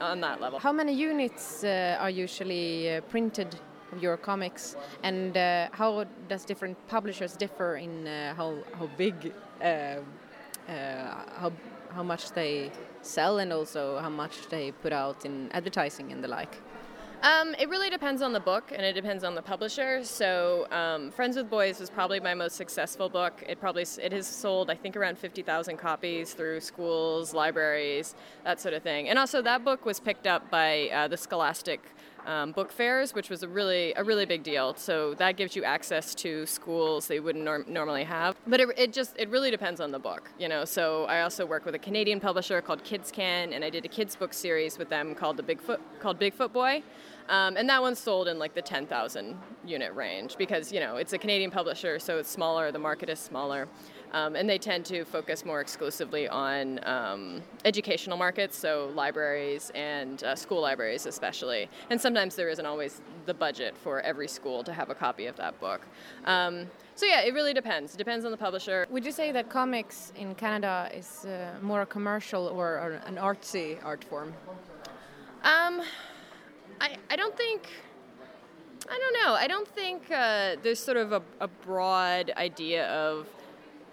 on 0.00 0.20
that 0.20 0.40
level. 0.40 0.58
How 0.58 0.72
many 0.72 0.92
units 0.92 1.64
uh, 1.64 1.96
are 2.00 2.10
usually 2.10 2.96
uh, 2.96 3.00
printed 3.02 3.56
of 3.92 4.02
your 4.02 4.16
comics? 4.16 4.76
And 5.02 5.36
uh, 5.36 5.68
how 5.72 6.04
does 6.28 6.44
different 6.44 6.76
publishers 6.88 7.36
differ 7.36 7.76
in 7.76 8.06
uh, 8.06 8.34
how, 8.34 8.56
how 8.78 8.88
big 8.96 9.32
uh, 9.60 9.64
uh, 9.64 10.00
how, 11.40 11.52
how 11.90 12.02
much 12.02 12.32
they 12.32 12.70
sell 13.02 13.38
and 13.38 13.52
also 13.52 13.98
how 13.98 14.10
much 14.10 14.48
they 14.48 14.72
put 14.72 14.92
out 14.92 15.24
in 15.24 15.50
advertising 15.52 16.12
and 16.12 16.22
the 16.22 16.28
like 16.28 16.60
um, 17.22 17.54
it 17.58 17.68
really 17.68 17.90
depends 17.90 18.22
on 18.22 18.32
the 18.32 18.40
book 18.40 18.72
and 18.74 18.84
it 18.84 18.92
depends 18.92 19.24
on 19.24 19.34
the 19.34 19.42
publisher. 19.42 20.04
So, 20.04 20.66
um, 20.70 21.10
Friends 21.10 21.36
with 21.36 21.50
Boys 21.50 21.80
was 21.80 21.90
probably 21.90 22.20
my 22.20 22.34
most 22.34 22.56
successful 22.56 23.08
book. 23.08 23.42
It 23.48 23.60
probably 23.60 23.84
it 24.02 24.12
has 24.12 24.26
sold 24.26 24.70
I 24.70 24.74
think 24.74 24.96
around 24.96 25.18
fifty 25.18 25.42
thousand 25.42 25.78
copies 25.78 26.34
through 26.34 26.60
schools, 26.60 27.34
libraries, 27.34 28.14
that 28.44 28.60
sort 28.60 28.74
of 28.74 28.82
thing. 28.82 29.08
And 29.08 29.18
also 29.18 29.42
that 29.42 29.64
book 29.64 29.84
was 29.84 29.98
picked 30.00 30.26
up 30.26 30.50
by 30.50 30.88
uh, 30.90 31.08
the 31.08 31.16
Scholastic 31.16 31.80
um, 32.28 32.52
book 32.52 32.70
fairs, 32.70 33.14
which 33.14 33.30
was 33.30 33.42
a 33.42 33.48
really 33.48 33.92
a 33.96 34.04
really 34.04 34.26
big 34.26 34.42
deal. 34.42 34.74
So 34.74 35.14
that 35.14 35.36
gives 35.36 35.56
you 35.56 35.64
access 35.64 36.14
to 36.16 36.46
schools 36.46 37.08
they 37.08 37.20
wouldn't 37.20 37.44
norm- 37.44 37.64
normally 37.66 38.04
have. 38.04 38.36
But 38.46 38.60
it, 38.60 38.68
it, 38.76 38.92
just 38.92 39.18
it 39.18 39.28
really 39.30 39.50
depends 39.50 39.80
on 39.80 39.90
the 39.90 39.98
book, 39.98 40.30
you 40.38 40.48
know. 40.48 40.64
So 40.64 41.04
I 41.06 41.22
also 41.22 41.46
work 41.46 41.64
with 41.64 41.74
a 41.74 41.78
Canadian 41.78 42.20
publisher 42.20 42.60
called 42.60 42.84
Kids 42.84 43.10
Can, 43.10 43.52
and 43.52 43.64
I 43.64 43.70
did 43.70 43.84
a 43.84 43.88
kids 43.88 44.14
book 44.14 44.34
series 44.34 44.78
with 44.78 44.90
them 44.90 45.14
called 45.14 45.38
the 45.38 45.42
Bigfoot 45.42 45.80
called 46.00 46.20
Bigfoot 46.20 46.52
Boy. 46.52 46.82
Um, 47.28 47.56
and 47.56 47.68
that 47.68 47.82
one's 47.82 47.98
sold 47.98 48.28
in 48.28 48.38
like 48.38 48.54
the 48.54 48.62
10,000 48.62 49.36
unit 49.66 49.94
range 49.94 50.36
because 50.38 50.72
you 50.72 50.80
know 50.80 50.96
it's 50.96 51.12
a 51.12 51.18
Canadian 51.18 51.50
publisher, 51.50 51.98
so 51.98 52.18
it's 52.18 52.30
smaller. 52.30 52.72
The 52.72 52.78
market 52.78 53.08
is 53.08 53.18
smaller. 53.18 53.68
Um, 54.12 54.36
and 54.36 54.48
they 54.48 54.56
tend 54.56 54.86
to 54.86 55.04
focus 55.04 55.44
more 55.44 55.60
exclusively 55.60 56.28
on 56.28 56.80
um, 56.84 57.42
educational 57.66 58.16
markets, 58.16 58.56
so 58.56 58.90
libraries 58.94 59.70
and 59.74 60.24
uh, 60.24 60.34
school 60.34 60.62
libraries 60.62 61.04
especially. 61.04 61.68
And 61.90 62.00
sometimes 62.00 62.34
there 62.34 62.48
isn't 62.48 62.64
always 62.64 63.02
the 63.26 63.34
budget 63.34 63.76
for 63.76 64.00
every 64.00 64.28
school 64.28 64.64
to 64.64 64.72
have 64.72 64.88
a 64.88 64.94
copy 64.94 65.26
of 65.26 65.36
that 65.36 65.60
book. 65.60 65.82
Um, 66.24 66.68
so 66.94 67.06
yeah, 67.06 67.20
it 67.20 67.34
really 67.34 67.52
depends. 67.52 67.94
It 67.94 67.98
depends 67.98 68.24
on 68.24 68.30
the 68.30 68.36
publisher. 68.36 68.86
Would 68.90 69.04
you 69.04 69.12
say 69.12 69.30
that 69.32 69.50
comics 69.50 70.12
in 70.16 70.34
Canada 70.34 70.90
is 70.92 71.26
uh, 71.26 71.54
more 71.60 71.82
a 71.82 71.86
commercial 71.86 72.48
or, 72.48 72.66
or, 72.78 73.02
an 73.06 73.16
artsy 73.16 73.78
art 73.84 74.02
form? 74.02 74.32
Um, 75.44 75.82
I, 76.80 76.96
I 77.10 77.16
don't 77.16 77.36
think. 77.36 77.68
I 78.90 78.98
don't 78.98 79.24
know. 79.24 79.34
I 79.34 79.46
don't 79.46 79.68
think 79.68 80.10
uh, 80.10 80.56
there's 80.62 80.78
sort 80.78 80.96
of 80.96 81.12
a, 81.12 81.22
a 81.40 81.48
broad 81.48 82.32
idea 82.36 82.86
of 82.88 83.26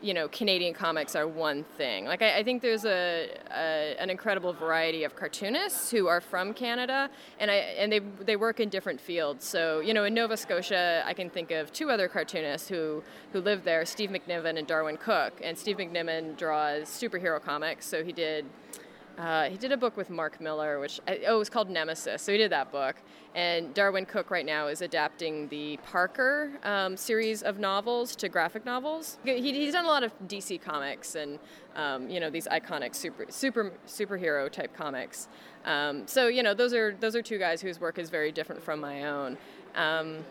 you 0.01 0.13
know 0.13 0.27
Canadian 0.27 0.73
comics 0.73 1.15
are 1.15 1.27
one 1.27 1.63
thing. 1.77 2.05
Like 2.05 2.21
I, 2.21 2.37
I 2.37 2.43
think 2.43 2.61
there's 2.61 2.85
a, 2.85 3.29
a, 3.51 3.95
an 3.99 4.09
incredible 4.09 4.53
variety 4.53 5.03
of 5.03 5.15
cartoonists 5.15 5.89
who 5.89 6.07
are 6.07 6.21
from 6.21 6.53
Canada, 6.53 7.09
and 7.39 7.49
I 7.49 7.55
and 7.55 7.91
they 7.91 7.99
they 7.99 8.35
work 8.35 8.59
in 8.59 8.69
different 8.69 9.01
fields. 9.01 9.45
So 9.45 9.79
you 9.79 9.93
know 9.93 10.03
in 10.03 10.13
Nova 10.13 10.37
Scotia, 10.37 11.03
I 11.05 11.13
can 11.13 11.29
think 11.29 11.51
of 11.51 11.73
two 11.73 11.89
other 11.89 12.07
cartoonists 12.07 12.69
who 12.69 13.03
who 13.33 13.41
live 13.41 13.63
there: 13.63 13.83
Steve 13.85 14.11
McNiven 14.11 14.57
and 14.57 14.67
Darwyn 14.67 14.97
Cooke. 14.97 15.41
And 15.43 15.57
Steve 15.57 15.77
McNiven 15.77 16.37
draws 16.37 16.83
superhero 16.83 17.41
comics, 17.41 17.85
so 17.85 18.03
he 18.03 18.11
did. 18.11 18.45
Uh, 19.17 19.49
he 19.49 19.55
did 19.57 19.71
a 19.71 19.77
book 19.77 19.95
with 19.95 20.09
Mark 20.09 20.41
Millar, 20.41 20.79
which 20.79 20.99
oh, 21.07 21.13
it 21.13 21.37
was 21.37 21.49
called 21.49 21.69
Nemesis. 21.69 22.21
So 22.21 22.31
he 22.33 22.37
did 22.37 22.51
that 22.51 22.71
book, 22.71 22.97
and 23.33 23.73
Darwyn 23.73 24.05
Cooke 24.05 24.29
right 24.29 24.45
now 24.45 24.67
is 24.67 24.81
adapting 24.81 25.47
the 25.47 25.77
Parker 25.77 26.51
um, 26.63 26.97
series 26.97 27.41
of 27.41 27.57
novels 27.57 28.15
to 28.17 28.27
graphic 28.27 28.65
novels. 28.65 29.17
He, 29.23 29.53
he's 29.53 29.73
done 29.73 29.85
a 29.85 29.87
lot 29.87 30.03
of 30.03 30.11
DC 30.27 30.61
comics 30.61 31.15
and 31.15 31.39
um, 31.75 32.09
you 32.09 32.19
know 32.19 32.29
these 32.29 32.47
iconic 32.47 32.93
super 32.93 33.25
super 33.29 33.71
superhero 33.87 34.51
type 34.51 34.75
comics. 34.75 35.29
Um, 35.63 36.05
so 36.07 36.27
you 36.27 36.43
know 36.43 36.53
those 36.53 36.73
are 36.73 36.95
those 36.99 37.15
are 37.15 37.21
two 37.21 37.39
guys 37.39 37.61
whose 37.61 37.79
work 37.79 37.97
is 37.97 38.09
very 38.09 38.31
different 38.31 38.61
from 38.61 38.81
my 38.81 39.05
own. 39.05 39.37
Um, 39.75 40.25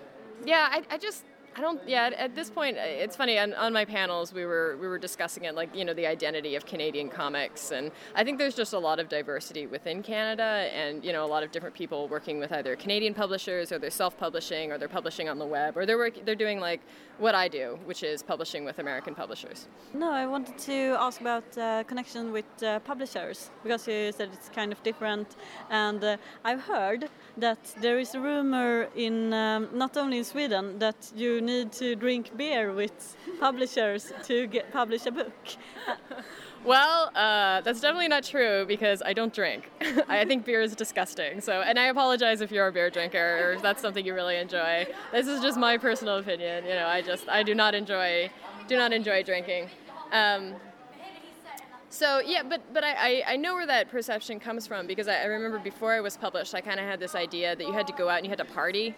yeah, 0.44 0.69
I, 0.70 0.82
I 0.90 0.98
just 0.98 1.25
I 1.56 1.61
don't. 1.61 1.81
Yeah, 1.89 2.11
at 2.17 2.35
this 2.35 2.51
point, 2.51 2.77
uh, 2.77 2.83
it's 2.85 3.15
funny. 3.15 3.39
On, 3.39 3.55
on, 3.55 3.73
my 3.73 3.85
panels, 3.85 4.33
we 4.33 4.45
were 4.45 4.77
we 4.81 4.89
were 4.89 4.99
discussing 4.99 5.45
it, 5.45 5.55
like 5.55 5.75
you 5.75 5.85
know, 5.85 5.95
the 5.95 6.06
identity 6.06 6.56
of 6.56 6.67
Canadian 6.67 7.09
comics, 7.09 7.71
and 7.71 7.93
I 8.15 8.25
think 8.25 8.39
there's 8.39 8.56
just 8.56 8.73
a 8.73 8.79
lot 8.79 8.99
of 8.99 9.08
diversity 9.08 9.67
within 9.67 10.03
Canada, 10.03 10.69
and 10.75 11.05
you 11.05 11.13
know, 11.13 11.25
a 11.25 11.31
lot 11.34 11.43
of 11.44 11.53
different 11.53 11.75
people 11.75 12.08
working 12.08 12.39
with 12.39 12.53
either 12.53 12.75
Canadian 12.75 13.15
publishers, 13.15 13.70
or 13.70 13.79
they're 13.79 13.91
self-publishing, 13.91 14.73
or 14.73 14.79
they're 14.79 14.89
publishing 14.89 15.29
on 15.29 15.39
the 15.39 15.46
web, 15.46 15.77
or 15.77 15.87
they're 15.87 15.99
work, 15.99 16.15
they're 16.25 16.34
doing 16.34 16.58
like 16.58 16.81
what 17.19 17.34
I 17.37 17.46
do, 17.46 17.79
which 17.84 18.03
is 18.03 18.23
publishing 18.23 18.65
with 18.65 18.81
American 18.81 19.15
publishers. 19.15 19.69
No, 19.93 20.11
I 20.11 20.27
wanted 20.27 20.58
to 20.58 20.96
ask 20.99 21.20
about 21.20 21.56
uh, 21.56 21.84
connection 21.84 22.32
with 22.32 22.46
uh, 22.63 22.81
publishers 22.81 23.51
because 23.63 23.87
you 23.87 24.11
said 24.11 24.31
it's 24.32 24.49
kind 24.49 24.73
of 24.73 24.82
different, 24.82 25.37
and 25.70 26.03
uh, 26.03 26.17
I've 26.44 26.63
heard 26.63 27.08
that 27.37 27.75
there 27.81 27.99
is 27.99 28.15
a 28.15 28.20
rumor 28.20 28.89
in 28.96 29.32
um, 29.32 29.69
not 29.73 29.96
only 29.96 30.19
in 30.19 30.25
Sweden 30.25 30.79
that 30.81 31.13
you 31.15 31.44
need 31.44 31.72
to 31.72 31.94
drink 31.96 32.36
beer 32.36 32.72
with 32.72 33.17
publishers 33.41 34.13
to 34.24 34.46
get 34.46 34.72
publish 34.72 35.06
a 35.06 35.10
book. 35.10 35.32
Well, 36.65 37.10
uh, 37.15 37.60
that's 37.60 37.82
definitely 37.82 38.08
not 38.08 38.24
true 38.24 38.65
because 38.67 39.03
I 39.05 39.13
don't 39.13 39.34
drink. 39.34 39.70
I 40.08 40.24
think 40.24 40.46
beer 40.46 40.63
is 40.63 40.74
disgusting. 40.74 41.43
So, 41.43 41.60
and 41.60 41.79
I 41.79 41.89
apologize 41.89 42.41
if 42.41 42.51
you're 42.51 42.67
a 42.67 42.72
beer 42.72 42.89
drinker 42.89 43.19
or 43.19 43.53
if 43.53 43.60
that's 43.60 43.82
something 43.82 44.05
you 44.05 44.15
really 44.15 44.36
enjoy. 44.36 44.86
This 45.13 45.27
is 45.27 45.43
just 45.43 45.58
my 45.58 45.77
personal 45.77 46.17
opinion. 46.17 46.65
You 46.65 46.70
know, 46.70 46.86
I 46.86 47.03
just 47.03 47.29
I 47.29 47.43
do 47.43 47.55
not 47.55 47.74
enjoy 47.74 48.31
do 48.67 48.77
not 48.77 48.94
enjoy 48.94 49.22
drinking. 49.22 49.69
Um, 50.10 50.55
so 51.91 52.20
yeah, 52.20 52.43
but 52.43 52.63
but 52.72 52.82
I, 52.82 53.22
I 53.27 53.36
know 53.36 53.55
where 53.55 53.67
that 53.67 53.91
perception 53.91 54.41
comes 54.41 54.67
from 54.67 54.86
because 54.86 55.06
I, 55.06 55.17
I 55.17 55.24
remember 55.27 55.58
before 55.58 55.93
I 55.93 56.01
was 56.01 56.17
published, 56.17 56.55
I 56.55 56.63
kind 56.63 56.81
of 56.81 56.86
had 56.86 56.98
this 56.98 57.15
idea 57.15 57.55
that 57.55 57.67
you 57.67 57.74
had 57.74 57.86
to 57.89 57.93
go 57.93 58.08
out 58.08 58.17
and 58.17 58.24
you 58.24 58.31
had 58.31 58.39
to 58.39 58.44
party 58.46 58.94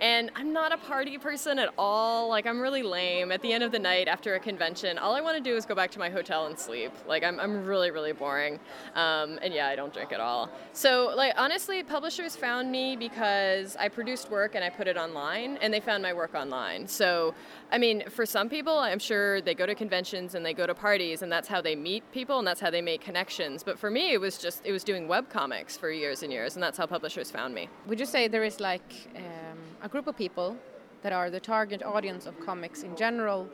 and 0.00 0.30
I'm 0.34 0.52
not 0.52 0.72
a 0.72 0.78
party 0.78 1.18
person 1.18 1.58
at 1.58 1.72
all. 1.76 2.28
Like, 2.28 2.46
I'm 2.46 2.60
really 2.60 2.82
lame. 2.82 3.30
At 3.32 3.42
the 3.42 3.52
end 3.52 3.62
of 3.62 3.72
the 3.72 3.78
night 3.78 4.08
after 4.08 4.34
a 4.34 4.40
convention, 4.40 4.98
all 4.98 5.14
I 5.14 5.20
want 5.20 5.36
to 5.36 5.42
do 5.42 5.56
is 5.56 5.66
go 5.66 5.74
back 5.74 5.90
to 5.92 5.98
my 5.98 6.08
hotel 6.08 6.46
and 6.46 6.58
sleep. 6.58 6.92
Like, 7.06 7.22
I'm, 7.22 7.38
I'm 7.38 7.64
really, 7.64 7.90
really 7.90 8.12
boring. 8.12 8.58
Um, 8.94 9.38
and 9.42 9.52
yeah, 9.52 9.68
I 9.68 9.76
don't 9.76 9.92
drink 9.92 10.12
at 10.12 10.20
all. 10.20 10.50
So, 10.72 11.12
like, 11.16 11.34
honestly, 11.36 11.82
publishers 11.82 12.36
found 12.36 12.70
me 12.70 12.96
because 12.96 13.76
I 13.76 13.88
produced 13.88 14.30
work 14.30 14.54
and 14.54 14.64
I 14.64 14.70
put 14.70 14.88
it 14.88 14.96
online, 14.96 15.58
and 15.58 15.72
they 15.72 15.80
found 15.80 16.02
my 16.02 16.12
work 16.12 16.34
online. 16.34 16.86
So, 16.86 17.34
I 17.70 17.78
mean, 17.78 18.08
for 18.08 18.24
some 18.26 18.48
people, 18.48 18.78
I'm 18.78 18.98
sure 18.98 19.40
they 19.40 19.54
go 19.54 19.66
to 19.66 19.74
conventions 19.74 20.34
and 20.34 20.44
they 20.44 20.54
go 20.54 20.66
to 20.66 20.74
parties, 20.74 21.22
and 21.22 21.30
that's 21.30 21.48
how 21.48 21.60
they 21.60 21.76
meet 21.76 22.02
people 22.12 22.38
and 22.38 22.46
that's 22.46 22.60
how 22.60 22.70
they 22.70 22.82
make 22.82 23.00
connections. 23.00 23.62
But 23.62 23.78
for 23.78 23.90
me, 23.90 24.12
it 24.12 24.20
was 24.20 24.38
just, 24.38 24.64
it 24.64 24.72
was 24.72 24.84
doing 24.84 25.08
web 25.08 25.28
comics 25.28 25.76
for 25.76 25.90
years 25.90 26.22
and 26.22 26.32
years, 26.32 26.54
and 26.54 26.62
that's 26.62 26.78
how 26.78 26.86
publishers 26.86 27.30
found 27.30 27.54
me. 27.54 27.68
Would 27.86 28.00
you 28.00 28.06
say 28.06 28.28
there 28.28 28.44
is 28.44 28.60
like 28.60 29.08
um, 29.16 29.49
a 29.82 29.88
group 29.88 30.06
of 30.06 30.16
people 30.16 30.56
that 31.02 31.12
are 31.12 31.30
the 31.30 31.40
target 31.40 31.82
audience 31.82 32.26
of 32.26 32.38
comics 32.40 32.82
in 32.82 32.96
general 32.96 33.48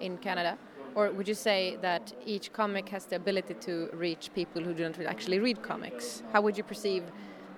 in 0.00 0.18
Canada? 0.18 0.58
Or 0.94 1.10
would 1.10 1.26
you 1.26 1.34
say 1.34 1.76
that 1.82 2.12
each 2.24 2.52
comic 2.52 2.88
has 2.90 3.06
the 3.06 3.16
ability 3.16 3.54
to 3.54 3.88
reach 3.92 4.30
people 4.34 4.62
who 4.62 4.72
do 4.72 4.84
not 4.84 5.00
actually 5.00 5.40
read 5.40 5.62
comics? 5.62 6.22
How 6.32 6.40
would 6.40 6.56
you 6.56 6.62
perceive 6.62 7.02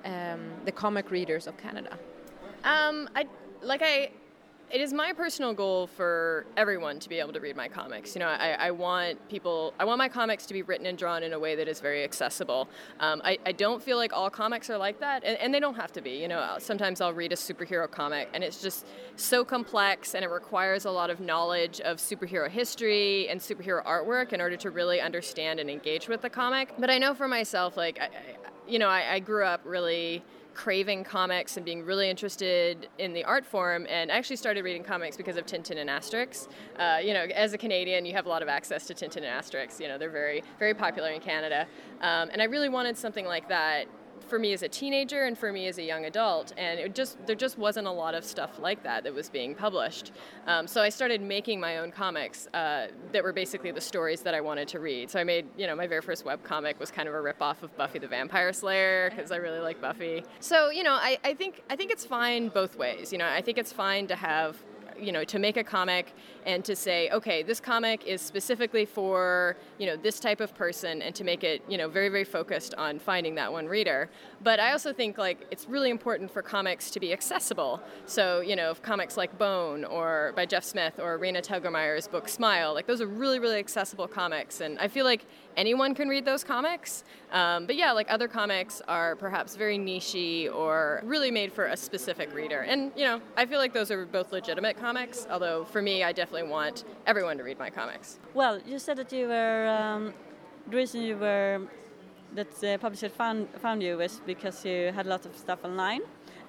um, 0.04 0.40
the 0.64 0.72
comic 0.72 1.10
readers 1.10 1.46
of 1.46 1.56
Canada? 1.58 1.98
Um, 2.64 3.10
I 3.14 3.26
like 3.62 3.82
I 3.82 4.10
it 4.70 4.80
is 4.80 4.92
my 4.92 5.12
personal 5.12 5.54
goal 5.54 5.86
for 5.86 6.44
everyone 6.56 6.98
to 6.98 7.08
be 7.08 7.20
able 7.20 7.32
to 7.32 7.40
read 7.40 7.56
my 7.56 7.68
comics. 7.68 8.16
You 8.16 8.20
know, 8.20 8.26
I, 8.26 8.50
I 8.58 8.70
want 8.72 9.28
people, 9.28 9.72
I 9.78 9.84
want 9.84 9.98
my 9.98 10.08
comics 10.08 10.44
to 10.46 10.54
be 10.54 10.62
written 10.62 10.86
and 10.86 10.98
drawn 10.98 11.22
in 11.22 11.32
a 11.32 11.38
way 11.38 11.54
that 11.54 11.68
is 11.68 11.80
very 11.80 12.02
accessible. 12.02 12.68
Um, 12.98 13.22
I, 13.24 13.38
I 13.46 13.52
don't 13.52 13.80
feel 13.80 13.96
like 13.96 14.12
all 14.12 14.28
comics 14.28 14.68
are 14.68 14.76
like 14.76 14.98
that, 15.00 15.22
and, 15.24 15.38
and 15.38 15.54
they 15.54 15.60
don't 15.60 15.76
have 15.76 15.92
to 15.92 16.00
be. 16.00 16.10
You 16.10 16.28
know, 16.28 16.56
sometimes 16.58 17.00
I'll 17.00 17.12
read 17.12 17.32
a 17.32 17.36
superhero 17.36 17.88
comic, 17.88 18.28
and 18.34 18.42
it's 18.42 18.60
just 18.60 18.86
so 19.14 19.44
complex, 19.44 20.14
and 20.14 20.24
it 20.24 20.30
requires 20.30 20.84
a 20.84 20.90
lot 20.90 21.10
of 21.10 21.20
knowledge 21.20 21.80
of 21.80 21.98
superhero 21.98 22.50
history 22.50 23.28
and 23.28 23.40
superhero 23.40 23.84
artwork 23.86 24.32
in 24.32 24.40
order 24.40 24.56
to 24.56 24.70
really 24.70 25.00
understand 25.00 25.60
and 25.60 25.70
engage 25.70 26.08
with 26.08 26.22
the 26.22 26.30
comic. 26.30 26.74
But 26.78 26.90
I 26.90 26.98
know 26.98 27.14
for 27.14 27.28
myself, 27.28 27.76
like, 27.76 28.00
I, 28.00 28.08
you 28.66 28.80
know, 28.80 28.88
I 28.88 29.20
grew 29.20 29.44
up 29.44 29.60
really 29.64 30.24
craving 30.56 31.04
comics 31.04 31.58
and 31.58 31.66
being 31.66 31.84
really 31.84 32.08
interested 32.08 32.88
in 32.98 33.12
the 33.12 33.22
art 33.24 33.44
form 33.44 33.86
and 33.90 34.10
I 34.10 34.16
actually 34.16 34.36
started 34.36 34.64
reading 34.64 34.82
comics 34.82 35.14
because 35.14 35.36
of 35.36 35.44
Tintin 35.44 35.76
and 35.76 35.90
Asterix. 35.90 36.48
Uh, 36.78 36.98
you 37.02 37.12
know, 37.12 37.26
as 37.34 37.52
a 37.52 37.58
Canadian, 37.58 38.06
you 38.06 38.14
have 38.14 38.24
a 38.24 38.30
lot 38.30 38.42
of 38.42 38.48
access 38.48 38.86
to 38.86 38.94
Tintin 38.94 39.18
and 39.18 39.26
Asterix. 39.26 39.78
You 39.78 39.88
know, 39.88 39.98
they're 39.98 40.08
very, 40.08 40.42
very 40.58 40.72
popular 40.72 41.10
in 41.10 41.20
Canada. 41.20 41.66
Um, 42.00 42.30
and 42.32 42.40
I 42.40 42.46
really 42.46 42.70
wanted 42.70 42.96
something 42.96 43.26
like 43.26 43.48
that 43.50 43.84
for 44.28 44.38
me 44.38 44.52
as 44.52 44.62
a 44.62 44.68
teenager 44.68 45.24
and 45.24 45.38
for 45.38 45.52
me 45.52 45.66
as 45.68 45.78
a 45.78 45.82
young 45.82 46.04
adult 46.04 46.52
and 46.56 46.78
it 46.80 46.94
just 46.94 47.24
there 47.26 47.36
just 47.36 47.58
wasn't 47.58 47.86
a 47.86 47.90
lot 47.90 48.14
of 48.14 48.24
stuff 48.24 48.58
like 48.58 48.82
that 48.82 49.04
that 49.04 49.14
was 49.14 49.28
being 49.28 49.54
published. 49.54 50.12
Um, 50.46 50.66
so 50.66 50.82
i 50.82 50.88
started 50.88 51.20
making 51.20 51.60
my 51.60 51.78
own 51.78 51.90
comics 51.90 52.48
uh, 52.54 52.88
that 53.12 53.22
were 53.22 53.32
basically 53.32 53.70
the 53.70 53.80
stories 53.80 54.20
that 54.22 54.34
i 54.34 54.40
wanted 54.40 54.68
to 54.68 54.80
read. 54.80 55.10
So 55.10 55.18
i 55.20 55.24
made 55.24 55.46
you 55.56 55.66
know 55.66 55.76
my 55.76 55.86
very 55.86 56.02
first 56.02 56.24
web 56.24 56.42
comic 56.42 56.78
was 56.78 56.90
kind 56.90 57.08
of 57.08 57.14
a 57.14 57.20
rip-off 57.20 57.62
of 57.62 57.76
buffy 57.76 57.98
the 57.98 58.08
vampire 58.08 58.52
slayer 58.52 59.10
because 59.10 59.30
i 59.30 59.36
really 59.36 59.60
like 59.60 59.80
buffy. 59.80 60.24
So 60.40 60.70
you 60.70 60.82
know 60.82 60.94
I, 60.94 61.18
I 61.24 61.34
think 61.34 61.62
i 61.70 61.76
think 61.76 61.90
it's 61.90 62.04
fine 62.04 62.48
both 62.48 62.76
ways. 62.76 63.12
You 63.12 63.18
know 63.18 63.28
i 63.28 63.40
think 63.40 63.58
it's 63.58 63.72
fine 63.72 64.06
to 64.08 64.16
have 64.16 64.56
you 64.98 65.12
know 65.12 65.24
to 65.24 65.38
make 65.38 65.56
a 65.56 65.64
comic 65.64 66.14
and 66.46 66.64
to 66.64 66.74
say 66.74 67.10
okay 67.10 67.42
this 67.42 67.60
comic 67.60 68.06
is 68.06 68.22
specifically 68.22 68.86
for 68.86 69.56
you 69.78 69.86
know 69.86 69.96
this 69.96 70.18
type 70.18 70.40
of 70.40 70.54
person 70.54 71.02
and 71.02 71.14
to 71.14 71.24
make 71.24 71.44
it 71.44 71.62
you 71.68 71.76
know 71.76 71.88
very 71.88 72.08
very 72.08 72.24
focused 72.24 72.72
on 72.74 72.98
finding 72.98 73.34
that 73.34 73.52
one 73.52 73.66
reader 73.66 74.08
but 74.42 74.58
i 74.60 74.72
also 74.72 74.92
think 74.92 75.18
like 75.18 75.46
it's 75.50 75.68
really 75.68 75.90
important 75.90 76.30
for 76.30 76.40
comics 76.40 76.90
to 76.90 77.00
be 77.00 77.12
accessible 77.12 77.80
so 78.06 78.40
you 78.40 78.56
know 78.56 78.74
comics 78.82 79.16
like 79.16 79.36
bone 79.38 79.84
or 79.84 80.32
by 80.36 80.46
jeff 80.46 80.64
smith 80.64 80.98
or 81.00 81.18
raina 81.18 81.44
telgemeier's 81.44 82.06
book 82.06 82.28
smile 82.28 82.72
like 82.72 82.86
those 82.86 83.00
are 83.00 83.06
really 83.06 83.38
really 83.38 83.58
accessible 83.58 84.06
comics 84.06 84.60
and 84.60 84.78
i 84.78 84.86
feel 84.86 85.04
like 85.04 85.26
anyone 85.56 85.94
can 85.94 86.08
read 86.08 86.24
those 86.24 86.44
comics. 86.44 87.04
Um, 87.32 87.66
but 87.66 87.76
yeah, 87.76 87.92
like 87.92 88.10
other 88.10 88.28
comics 88.28 88.82
are 88.86 89.16
perhaps 89.16 89.56
very 89.56 89.78
nichey 89.78 90.52
or 90.52 91.00
really 91.04 91.30
made 91.30 91.52
for 91.52 91.66
a 91.66 91.76
specific 91.76 92.32
reader. 92.34 92.60
And 92.60 92.92
you 92.96 93.04
know, 93.04 93.20
I 93.36 93.46
feel 93.46 93.58
like 93.58 93.72
those 93.72 93.90
are 93.90 94.06
both 94.06 94.32
legitimate 94.32 94.78
comics. 94.78 95.26
Although 95.30 95.64
for 95.64 95.82
me, 95.82 96.04
I 96.04 96.12
definitely 96.12 96.35
want 96.42 96.84
everyone 97.06 97.38
to 97.38 97.44
read 97.44 97.58
my 97.58 97.70
comics. 97.70 98.18
Well, 98.34 98.60
you 98.66 98.78
said 98.78 98.96
that 98.98 99.12
you 99.12 99.28
were 99.28 99.66
um, 99.68 100.14
the 100.68 100.76
reason 100.76 101.02
you 101.02 101.16
were 101.16 101.60
that 102.34 102.50
the 102.60 102.78
publisher 102.80 103.08
found 103.08 103.48
found 103.60 103.82
you 103.82 103.96
was 103.96 104.20
because 104.26 104.64
you 104.64 104.92
had 104.92 105.06
a 105.06 105.08
lot 105.08 105.26
of 105.26 105.36
stuff 105.36 105.64
online. 105.64 106.02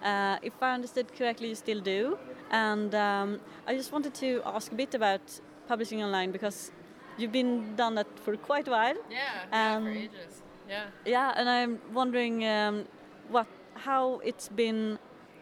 Uh, 0.03 0.37
if 0.41 0.53
I 0.61 0.73
understood 0.73 1.13
correctly, 1.17 1.49
you 1.49 1.55
still 1.55 1.81
do. 1.81 2.17
And 2.51 2.93
um, 2.95 3.39
I 3.65 3.75
just 3.75 3.91
wanted 3.91 4.13
to 4.15 4.41
ask 4.45 4.71
a 4.71 4.75
bit 4.75 4.95
about 4.95 5.21
publishing 5.67 6.03
online 6.03 6.31
because 6.31 6.71
you've 7.17 7.31
been 7.31 7.75
done 7.75 7.95
that 7.95 8.07
for 8.19 8.37
quite 8.37 8.67
a 8.67 8.71
while. 8.71 8.95
Yeah, 9.09 9.17
yeah 9.51 9.79
for 9.79 9.89
ages. 9.89 10.41
Yeah. 10.69 10.85
Yeah, 11.05 11.33
and 11.35 11.49
I'm 11.49 11.79
wondering 11.93 12.45
um, 12.45 12.85
what 13.29 13.47
how 13.75 14.19
it's 14.23 14.49
been 14.49 14.99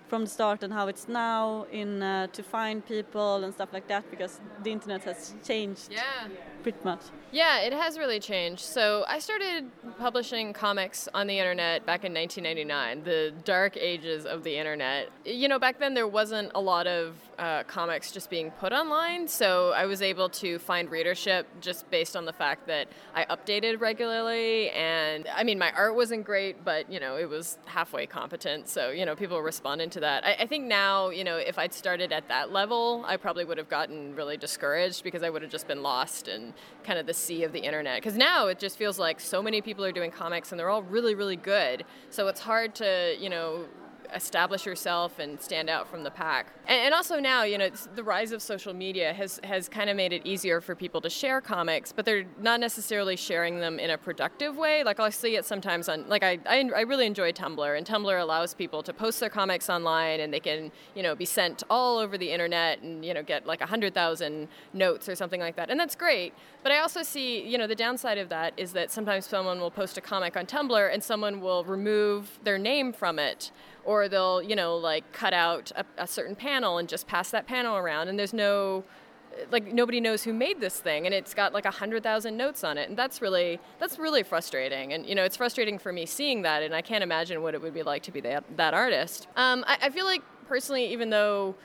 from 0.08 0.26
the 0.26 0.30
start 0.30 0.64
and 0.64 0.72
how 0.72 0.88
it's 0.88 1.08
now 1.08 1.66
in 1.72 2.02
uh, 2.02 2.28
to 2.28 2.44
find 2.44 2.86
people 2.86 3.44
and 3.44 3.54
stuff 3.54 3.70
like 3.74 3.88
that 3.88 4.10
because 4.10 4.40
the 4.64 4.72
internet 4.72 5.04
has 5.04 5.34
changed 5.44 5.90
yeah. 5.92 6.28
pretty 6.64 6.78
much. 6.84 7.02
Yeah, 7.32 7.60
it 7.60 7.74
has 7.74 7.98
really 7.98 8.20
changed. 8.20 8.62
So 8.62 9.04
I 9.08 9.20
started 9.20 9.70
publishing 9.98 10.54
comics 10.54 11.10
on 11.14 11.28
the 11.28 11.38
internet 11.38 11.86
back 11.86 12.06
in 12.06 12.14
1999, 12.14 13.04
the 13.04 13.34
dark 13.44 13.76
ages 13.78 14.26
of 14.26 14.44
the 14.44 14.56
internet. 14.58 15.10
You 15.26 15.48
know, 15.48 15.60
back 15.60 15.80
then 15.80 15.94
there 15.94 16.08
wasn't 16.08 16.52
a 16.56 16.62
lot 16.62 16.88
of 16.88 17.16
uh, 17.38 17.64
comics 17.64 18.12
just 18.12 18.30
being 18.30 18.52
put 18.52 18.72
online, 18.72 19.28
so 19.28 19.72
I 19.72 19.86
was 19.86 20.02
able 20.02 20.30
to 20.30 20.60
find 20.60 20.90
readership 20.90 21.48
just 21.62 21.90
based 21.90 22.16
on 22.16 22.26
the 22.26 22.34
fact 22.34 22.68
that 22.68 22.88
I 23.14 23.26
updated 23.26 23.82
regularly. 23.82 24.70
And 24.72 25.28
I 25.36 25.44
mean, 25.44 25.60
my 25.60 25.72
art 25.72 25.96
wasn't 25.96 26.26
great, 26.26 26.64
but 26.64 26.92
you 26.92 27.00
know, 27.00 27.18
it 27.18 27.30
was 27.30 27.58
halfway 27.66 28.06
competent, 28.06 28.68
so 28.68 28.90
you 28.90 29.06
know, 29.06 29.16
people 29.16 29.42
responded 29.42 29.92
to 29.94 30.00
that. 30.02 30.26
I, 30.26 30.34
I 30.44 30.46
think 30.48 30.66
now, 30.66 31.10
you 31.10 31.24
know, 31.24 31.38
if 31.38 31.60
I'd 31.60 31.74
started 31.74 32.12
at 32.12 32.28
that 32.28 32.52
level, 32.52 33.04
I 33.08 33.18
probably 33.18 33.46
would 33.46 33.58
have 33.58 33.70
gotten 33.70 34.16
really 34.16 34.38
discouraged 34.38 35.04
because 35.04 35.24
I 35.24 35.30
would 35.30 35.42
have 35.42 35.52
just 35.52 35.68
been 35.68 35.84
lost 35.84 36.28
in 36.28 36.54
kind 36.84 37.00
of 37.00 37.06
the 37.06 37.14
sea 37.14 37.44
of 37.44 37.52
the 37.52 37.60
internet. 37.60 38.02
Because 38.02 38.18
now 38.18 38.48
it 38.48 38.60
just 38.60 38.78
feels 38.78 39.00
like 39.00 39.20
so 39.20 39.42
many 39.42 39.62
people 39.62 39.84
are 39.84 39.92
doing 39.92 40.12
comics 40.12 40.52
and 40.52 40.60
they're 40.60 40.70
all 40.70 40.84
really, 40.84 41.16
really 41.16 41.36
good. 41.36 41.86
So 42.10 42.28
it's 42.28 42.40
hard 42.40 42.76
to, 42.76 43.16
you 43.20 43.30
know, 43.30 43.66
establish 44.14 44.66
yourself 44.66 45.20
and 45.20 45.40
stand 45.42 45.70
out 45.70 45.88
from 45.90 46.04
the 46.04 46.12
pack. 46.12 46.48
And, 46.68 46.86
and 46.86 46.94
also 46.94 47.20
now, 47.20 47.44
you 47.44 47.58
know, 47.58 47.70
the 47.96 48.04
rise 48.04 48.32
of 48.32 48.42
social 48.42 48.74
media 48.74 49.14
has, 49.14 49.40
has 49.44 49.70
kind 49.70 49.90
of 49.90 49.96
made 49.96 50.14
it 50.14 50.26
easier 50.26 50.62
for 50.62 50.76
people 50.76 51.02
to 51.02 51.10
share 51.10 51.42
comics, 51.42 51.92
but 51.92 52.06
they're 52.06 52.26
not 52.40 52.60
necessarily 52.60 53.16
sharing 53.16 53.60
them 53.60 53.80
in 53.80 53.90
a 53.90 53.98
productive 53.98 54.58
way. 54.58 54.84
Like 54.84 55.00
I'll 55.00 55.12
see 55.12 55.36
it 55.36 55.46
sometimes 55.46 55.90
on, 55.90 56.08
like 56.08 56.24
I, 56.24 56.40
I, 56.46 56.70
I 56.76 56.82
really 56.82 57.06
enjoy 57.06 57.32
Tumblr, 57.32 57.78
and 57.78 57.86
Tumblr 57.86 58.22
allows 58.22 58.54
people 58.54 58.84
to 58.84 58.94
post 58.94 59.20
their 59.20 59.30
comics 59.30 59.70
online 59.70 60.20
and 60.20 60.34
they 60.34 60.40
can, 60.40 60.72
you 60.96 61.04
know, 61.04 61.16
be 61.16 61.26
sent 61.26 61.64
all 61.70 61.98
over 61.98 62.18
the 62.18 62.32
internet 62.32 62.82
and, 62.82 63.06
you 63.06 63.14
know, 63.14 63.24
get 63.24 63.46
like 63.46 63.60
100,000 63.60 64.48
notes 64.74 65.10
or 65.10 65.16
something 65.16 65.40
like 65.40 65.56
that. 65.56 65.70
And 65.70 65.80
that's 65.80 65.96
great. 65.96 66.34
But 66.64 66.72
I 66.72 66.80
also 66.80 67.04
see, 67.04 67.46
you 67.48 67.58
know, 67.58 67.68
the 67.68 67.76
downside 67.76 68.18
of 68.18 68.30
that 68.30 68.54
is 68.58 68.74
that 68.74 68.92
sometimes 68.92 69.26
someone 69.26 69.60
will 69.60 69.72
post 69.72 69.98
a 69.98 70.02
comic 70.02 70.36
on 70.36 70.46
Tumblr 70.46 70.94
and 70.94 71.04
someone 71.04 71.42
will 71.42 71.64
remove 71.64 72.40
their 72.44 72.58
name 72.58 72.92
from 72.94 73.20
it 73.20 73.52
or 73.86 74.10
they'll 74.10 74.42
you 74.42 74.56
know 74.56 74.76
like 74.76 75.10
cut 75.14 75.34
out 75.34 75.72
a, 75.76 75.86
a 75.98 76.08
certain 76.08 76.36
panel 76.36 76.78
and 76.78 76.90
just 76.90 77.08
pass 77.08 77.32
that 77.32 77.48
panel 77.48 77.78
around 77.78 78.08
and 78.08 78.20
there's 78.20 78.34
no 78.34 78.84
like 79.52 79.72
nobody 79.74 80.00
knows 80.00 80.24
who 80.24 80.34
made 80.34 80.60
this 80.60 80.80
thing 80.80 81.06
and 81.06 81.14
it's 81.14 81.34
got 81.34 81.54
like 81.54 81.66
a 81.66 81.72
hundred 81.72 82.04
thousand 82.04 82.38
notes 82.38 82.64
on 82.64 82.78
it 82.78 82.90
and 82.90 82.98
that's 82.98 83.22
really 83.22 83.60
that's 83.80 84.00
really 84.00 84.24
frustrating 84.24 84.94
and 84.94 85.06
you 85.06 85.16
know 85.16 85.24
it's 85.24 85.38
frustrating 85.38 85.78
for 85.78 85.92
me 85.92 86.06
seeing 86.06 86.42
that 86.42 86.64
and 86.64 86.74
i 86.74 86.82
can't 86.82 87.04
imagine 87.04 87.42
what 87.42 87.54
it 87.54 87.62
would 87.62 87.74
be 87.74 87.84
like 87.84 88.02
to 88.04 88.12
be 88.12 88.22
that, 88.22 88.44
that 88.58 88.74
artist. 88.74 89.28
Um, 89.36 89.64
I, 89.68 89.78
I 89.84 89.90
feel 89.90 90.06
like 90.06 90.22
personally 90.48 90.92
even 90.92 91.10
though 91.10 91.56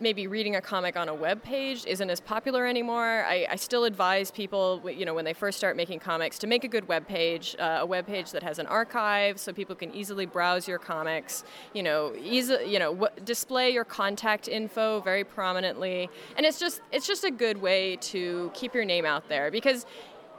maybe 0.00 0.26
reading 0.26 0.56
a 0.56 0.60
comic 0.60 0.96
on 0.96 1.08
a 1.08 1.14
web 1.14 1.42
page 1.42 1.84
isn't 1.86 2.10
as 2.10 2.20
popular 2.20 2.66
anymore. 2.66 3.24
I, 3.26 3.46
I, 3.50 3.56
still 3.56 3.84
advise 3.84 4.30
people, 4.30 4.82
you 4.90 5.06
know, 5.06 5.14
when 5.14 5.24
they 5.24 5.32
first 5.32 5.56
start 5.56 5.76
making 5.76 6.00
comics, 6.00 6.38
to 6.40 6.46
make 6.46 6.64
a 6.64 6.68
good 6.68 6.86
web 6.86 7.08
page, 7.08 7.56
uh, 7.58 7.78
a 7.80 7.86
web 7.86 8.06
page 8.06 8.30
that 8.32 8.42
has 8.42 8.58
an 8.58 8.66
archive, 8.66 9.40
so 9.40 9.52
people 9.52 9.74
can 9.74 9.94
easily 9.94 10.26
browse 10.26 10.68
your 10.68 10.78
comics. 10.78 11.44
You 11.72 11.82
know, 11.82 12.14
easy, 12.20 12.58
you 12.66 12.78
know, 12.78 12.92
w- 12.94 13.22
display 13.24 13.70
your 13.70 13.84
contact 13.84 14.48
info 14.48 15.00
very 15.00 15.24
prominently, 15.24 16.10
and 16.36 16.44
it's 16.44 16.58
just 16.58 16.82
it's 16.92 17.06
just 17.06 17.24
a 17.24 17.30
good 17.30 17.60
way 17.60 17.96
to 17.96 18.50
keep 18.54 18.74
your 18.74 18.84
name 18.84 19.06
out 19.06 19.28
there 19.28 19.50
because 19.50 19.86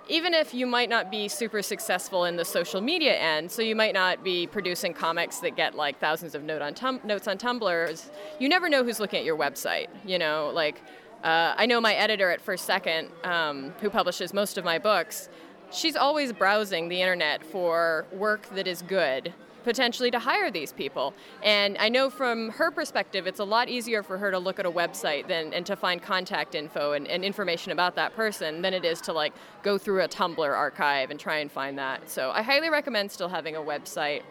even 0.09 0.33
if 0.33 0.53
you 0.53 0.65
might 0.65 0.89
not 0.89 1.11
be 1.11 1.27
super 1.27 1.61
successful 1.61 2.25
in 2.25 2.35
the 2.35 2.45
social 2.45 2.81
media 2.81 3.15
end, 3.15 3.51
so 3.51 3.61
you 3.61 3.75
might 3.75 3.93
not 3.93 4.23
be 4.23 4.47
producing 4.47 4.93
comics 4.93 5.39
that 5.39 5.55
get 5.55 5.75
like 5.75 5.99
thousands 5.99 6.35
of 6.35 6.43
note 6.43 6.61
on 6.61 6.73
tum- 6.73 7.01
notes 7.03 7.27
on 7.27 7.37
Tumblr, 7.37 8.09
you 8.39 8.49
never 8.49 8.69
know 8.69 8.83
who's 8.83 8.99
looking 8.99 9.19
at 9.19 9.25
your 9.25 9.37
website. 9.37 9.87
You 10.05 10.19
know, 10.19 10.51
like 10.53 10.81
uh, 11.23 11.53
I 11.57 11.65
know 11.65 11.81
my 11.81 11.93
editor 11.93 12.29
at 12.29 12.41
First 12.41 12.65
Second, 12.65 13.09
um, 13.23 13.73
who 13.81 13.89
publishes 13.89 14.33
most 14.33 14.57
of 14.57 14.63
my 14.63 14.77
books, 14.77 15.29
she's 15.71 15.95
always 15.95 16.31
browsing 16.31 16.89
the 16.89 17.01
internet 17.01 17.43
for 17.43 18.05
work 18.11 18.47
that 18.55 18.67
is 18.67 18.81
good 18.81 19.33
potentially 19.67 20.09
to 20.09 20.17
hire 20.17 20.49
these 20.49 20.71
people. 20.71 21.13
And 21.43 21.77
I 21.77 21.89
know 21.89 22.09
from 22.09 22.51
her 22.51 22.71
perspective, 22.71 23.27
it's 23.27 23.41
a 23.41 23.43
lot 23.43 23.67
easier 23.67 24.01
for 24.01 24.17
her 24.17 24.31
to 24.31 24.39
look 24.39 24.59
at 24.59 24.65
a 24.65 24.71
website 24.71 25.27
than 25.27 25.53
and 25.53 25.65
to 25.65 25.75
find 25.75 26.01
contact 26.01 26.55
info 26.55 26.93
and, 26.93 27.05
and 27.05 27.21
information 27.21 27.73
about 27.73 27.93
that 27.95 28.15
person 28.15 28.61
than 28.61 28.73
it 28.73 28.85
is 28.85 29.01
to 29.01 29.11
like 29.11 29.33
go 29.63 29.77
through 29.77 30.03
a 30.03 30.07
Tumblr 30.07 30.39
archive 30.39 31.11
and 31.11 31.19
try 31.19 31.39
and 31.39 31.51
find 31.51 31.77
that. 31.77 32.09
So 32.09 32.31
I 32.31 32.43
highly 32.43 32.69
recommend 32.69 33.11
still 33.11 33.27
having 33.27 33.57
a 33.57 33.59
website. 33.59 34.21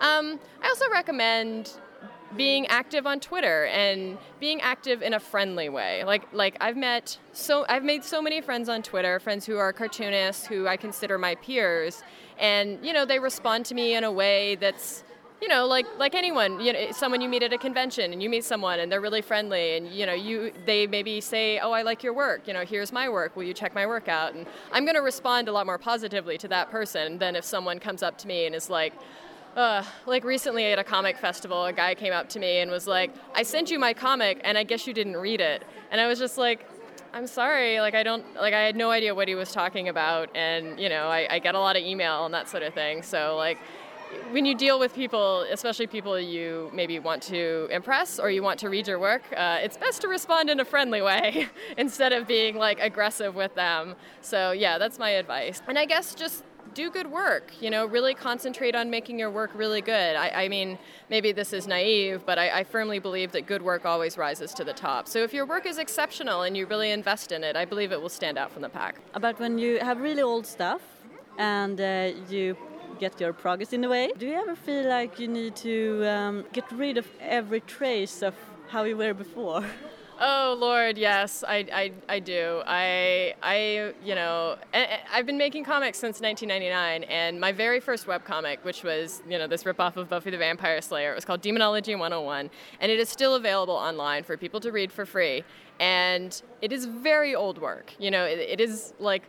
Um, 0.00 0.38
I 0.60 0.68
also 0.68 0.90
recommend 0.90 1.72
being 2.36 2.66
active 2.66 3.06
on 3.06 3.20
Twitter 3.20 3.66
and 3.66 4.18
being 4.40 4.60
active 4.60 5.02
in 5.02 5.14
a 5.14 5.20
friendly 5.20 5.68
way. 5.68 6.04
Like 6.04 6.32
like 6.32 6.56
I've 6.60 6.76
met 6.76 7.18
so 7.32 7.64
I've 7.68 7.84
made 7.84 8.04
so 8.04 8.22
many 8.22 8.40
friends 8.40 8.68
on 8.68 8.82
Twitter, 8.82 9.18
friends 9.20 9.46
who 9.46 9.56
are 9.56 9.72
cartoonists 9.72 10.46
who 10.46 10.66
I 10.66 10.76
consider 10.76 11.18
my 11.18 11.34
peers, 11.36 12.02
and 12.38 12.84
you 12.84 12.92
know 12.92 13.04
they 13.04 13.18
respond 13.18 13.66
to 13.66 13.74
me 13.74 13.94
in 13.94 14.04
a 14.04 14.12
way 14.12 14.56
that's 14.56 15.04
you 15.42 15.48
know, 15.48 15.66
like 15.66 15.86
like 15.98 16.14
anyone, 16.14 16.60
you 16.60 16.72
know, 16.72 16.92
someone 16.92 17.20
you 17.20 17.28
meet 17.28 17.42
at 17.42 17.52
a 17.52 17.58
convention 17.58 18.12
and 18.12 18.22
you 18.22 18.30
meet 18.30 18.44
someone 18.44 18.78
and 18.78 18.92
they're 18.92 19.00
really 19.00 19.22
friendly 19.22 19.76
and 19.76 19.88
you 19.88 20.06
know, 20.06 20.12
you 20.14 20.52
they 20.66 20.86
maybe 20.86 21.20
say, 21.20 21.58
"Oh, 21.58 21.72
I 21.72 21.82
like 21.82 22.04
your 22.04 22.12
work. 22.12 22.46
You 22.46 22.54
know, 22.54 22.64
here's 22.64 22.92
my 22.92 23.08
work. 23.08 23.34
Will 23.34 23.42
you 23.42 23.52
check 23.52 23.74
my 23.74 23.84
work 23.84 24.06
out?" 24.06 24.34
And 24.34 24.46
I'm 24.70 24.84
going 24.84 24.94
to 24.94 25.02
respond 25.02 25.48
a 25.48 25.52
lot 25.52 25.66
more 25.66 25.78
positively 25.78 26.38
to 26.38 26.48
that 26.48 26.70
person 26.70 27.18
than 27.18 27.34
if 27.34 27.44
someone 27.44 27.80
comes 27.80 28.04
up 28.04 28.18
to 28.18 28.28
me 28.28 28.46
and 28.46 28.54
is 28.54 28.70
like, 28.70 28.92
uh, 29.56 29.84
like 30.06 30.24
recently 30.24 30.64
at 30.66 30.78
a 30.78 30.84
comic 30.84 31.18
festival, 31.18 31.64
a 31.64 31.72
guy 31.72 31.94
came 31.94 32.12
up 32.12 32.28
to 32.30 32.38
me 32.38 32.58
and 32.58 32.70
was 32.70 32.86
like, 32.86 33.12
"I 33.34 33.42
sent 33.42 33.70
you 33.70 33.78
my 33.78 33.92
comic, 33.92 34.40
and 34.44 34.56
I 34.56 34.64
guess 34.64 34.86
you 34.86 34.94
didn't 34.94 35.16
read 35.16 35.40
it." 35.40 35.64
And 35.90 36.00
I 36.00 36.06
was 36.06 36.18
just 36.18 36.38
like, 36.38 36.66
"I'm 37.12 37.26
sorry, 37.26 37.80
like 37.80 37.94
I 37.94 38.02
don't, 38.02 38.24
like 38.34 38.54
I 38.54 38.60
had 38.60 38.76
no 38.76 38.90
idea 38.90 39.14
what 39.14 39.28
he 39.28 39.34
was 39.34 39.52
talking 39.52 39.88
about." 39.88 40.34
And 40.34 40.80
you 40.80 40.88
know, 40.88 41.08
I, 41.08 41.26
I 41.30 41.38
get 41.38 41.54
a 41.54 41.60
lot 41.60 41.76
of 41.76 41.82
email 41.82 42.24
and 42.24 42.32
that 42.34 42.48
sort 42.48 42.62
of 42.62 42.72
thing. 42.74 43.02
So 43.02 43.36
like, 43.36 43.58
when 44.30 44.44
you 44.44 44.54
deal 44.54 44.78
with 44.78 44.94
people, 44.94 45.42
especially 45.50 45.86
people 45.86 46.18
you 46.18 46.70
maybe 46.72 46.98
want 46.98 47.22
to 47.24 47.68
impress 47.70 48.18
or 48.18 48.30
you 48.30 48.42
want 48.42 48.58
to 48.60 48.68
read 48.68 48.86
your 48.86 48.98
work, 48.98 49.22
uh, 49.36 49.58
it's 49.60 49.76
best 49.76 50.00
to 50.02 50.08
respond 50.08 50.50
in 50.50 50.60
a 50.60 50.64
friendly 50.64 51.02
way 51.02 51.48
instead 51.76 52.12
of 52.12 52.26
being 52.26 52.56
like 52.56 52.80
aggressive 52.80 53.34
with 53.34 53.54
them. 53.54 53.94
So 54.20 54.52
yeah, 54.52 54.78
that's 54.78 54.98
my 54.98 55.10
advice. 55.10 55.62
And 55.68 55.78
I 55.78 55.84
guess 55.84 56.14
just 56.14 56.44
do 56.74 56.90
good 56.90 57.10
work. 57.10 57.52
You 57.60 57.70
know, 57.70 57.86
really 57.86 58.14
concentrate 58.14 58.74
on 58.74 58.90
making 58.90 59.18
your 59.18 59.30
work 59.30 59.50
really 59.54 59.80
good. 59.80 60.16
I, 60.16 60.44
I 60.44 60.48
mean, 60.48 60.78
maybe 61.10 61.32
this 61.32 61.52
is 61.52 61.66
naive, 61.66 62.24
but 62.26 62.38
I, 62.38 62.60
I, 62.60 62.64
firmly 62.64 62.98
believe 62.98 63.32
that 63.32 63.46
good 63.46 63.62
work 63.62 63.84
always 63.84 64.16
rises 64.16 64.52
to 64.54 64.64
the 64.64 64.72
top. 64.72 65.08
So 65.08 65.22
if 65.22 65.32
your 65.32 65.46
work 65.46 65.66
is 65.66 65.78
exceptional 65.78 66.42
and 66.42 66.56
you 66.56 66.66
really 66.66 66.90
invest 66.90 67.32
in 67.32 67.44
it, 67.44 67.56
I 67.56 67.64
believe 67.64 67.92
it 67.92 68.00
will 68.00 68.08
stand 68.08 68.38
out 68.38 68.50
from 68.52 68.62
the 68.62 68.68
pack. 68.68 68.96
About 69.14 69.38
when 69.38 69.58
you 69.58 69.78
have 69.78 70.00
really 70.00 70.22
old 70.22 70.46
stuff 70.46 70.82
and 71.38 71.80
uh, 71.80 72.12
you 72.28 72.56
get 72.98 73.20
your 73.20 73.32
progress 73.32 73.72
in 73.72 73.84
a 73.84 73.88
way. 73.88 74.12
Do 74.18 74.26
you 74.26 74.34
ever 74.34 74.54
feel 74.54 74.88
like 74.88 75.18
you 75.18 75.28
need 75.28 75.56
to 75.56 76.06
um, 76.06 76.44
get 76.52 76.70
rid 76.72 76.98
of 76.98 77.06
every 77.20 77.60
trace 77.60 78.22
of 78.22 78.34
how 78.68 78.84
you 78.84 78.96
were 78.96 79.14
before? 79.14 79.64
Oh 80.24 80.56
Lord, 80.56 80.98
yes, 80.98 81.42
I, 81.42 81.66
I, 81.72 81.92
I 82.08 82.20
do. 82.20 82.62
I, 82.64 83.34
I, 83.42 83.92
you 84.04 84.14
know, 84.14 84.56
I've 84.72 85.26
been 85.26 85.36
making 85.36 85.64
comics 85.64 85.98
since 85.98 86.20
1999, 86.20 87.10
and 87.10 87.40
my 87.40 87.50
very 87.50 87.80
first 87.80 88.06
web 88.06 88.22
comic, 88.22 88.64
which 88.64 88.84
was, 88.84 89.20
you 89.28 89.36
know, 89.36 89.48
this 89.48 89.64
ripoff 89.64 89.96
of 89.96 90.08
Buffy 90.08 90.30
the 90.30 90.38
Vampire 90.38 90.80
Slayer, 90.80 91.10
it 91.10 91.16
was 91.16 91.24
called 91.24 91.40
Demonology 91.40 91.96
101, 91.96 92.50
and 92.78 92.92
it 92.92 93.00
is 93.00 93.08
still 93.08 93.34
available 93.34 93.74
online 93.74 94.22
for 94.22 94.36
people 94.36 94.60
to 94.60 94.70
read 94.70 94.92
for 94.92 95.04
free. 95.04 95.42
And 95.80 96.40
it 96.60 96.70
is 96.70 96.84
very 96.84 97.34
old 97.34 97.58
work. 97.58 97.92
You 97.98 98.12
know, 98.12 98.24
it, 98.24 98.38
it 98.38 98.60
is 98.60 98.94
like 99.00 99.24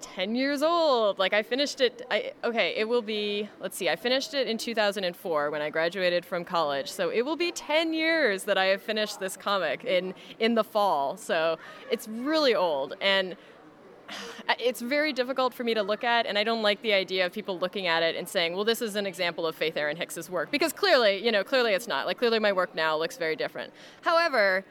10 0.00 0.34
years 0.34 0.62
old. 0.62 1.18
Like 1.18 1.32
I 1.32 1.42
finished 1.42 1.80
it 1.80 2.02
I 2.10 2.32
okay, 2.44 2.74
it 2.76 2.88
will 2.88 3.02
be 3.02 3.48
let's 3.60 3.76
see. 3.76 3.88
I 3.88 3.96
finished 3.96 4.34
it 4.34 4.46
in 4.46 4.58
2004 4.58 5.50
when 5.50 5.62
I 5.62 5.70
graduated 5.70 6.24
from 6.24 6.44
college. 6.44 6.90
So 6.90 7.10
it 7.10 7.22
will 7.22 7.36
be 7.36 7.52
10 7.52 7.92
years 7.92 8.44
that 8.44 8.58
I 8.58 8.66
have 8.66 8.82
finished 8.82 9.20
this 9.20 9.36
comic 9.36 9.84
in 9.84 10.14
in 10.38 10.54
the 10.54 10.64
fall. 10.64 11.16
So 11.16 11.58
it's 11.90 12.08
really 12.08 12.54
old 12.54 12.94
and 13.00 13.36
it's 14.58 14.80
very 14.80 15.12
difficult 15.12 15.54
for 15.54 15.64
me 15.64 15.74
to 15.74 15.82
look 15.82 16.04
at, 16.04 16.26
and 16.26 16.38
I 16.38 16.44
don't 16.44 16.62
like 16.62 16.82
the 16.82 16.92
idea 16.92 17.26
of 17.26 17.32
people 17.32 17.58
looking 17.58 17.86
at 17.86 18.02
it 18.02 18.16
and 18.16 18.28
saying, 18.28 18.54
"Well, 18.54 18.64
this 18.64 18.82
is 18.82 18.96
an 18.96 19.06
example 19.06 19.46
of 19.46 19.54
Faith 19.54 19.76
Erin 19.76 19.96
Hicks's 19.96 20.28
work," 20.30 20.50
because 20.50 20.72
clearly, 20.72 21.24
you 21.24 21.32
know, 21.32 21.44
clearly 21.44 21.72
it's 21.72 21.88
not. 21.88 22.06
Like 22.06 22.18
clearly, 22.18 22.38
my 22.38 22.52
work 22.52 22.74
now 22.74 22.96
looks 22.96 23.16
very 23.16 23.36
different. 23.36 23.72
However, 24.02 24.64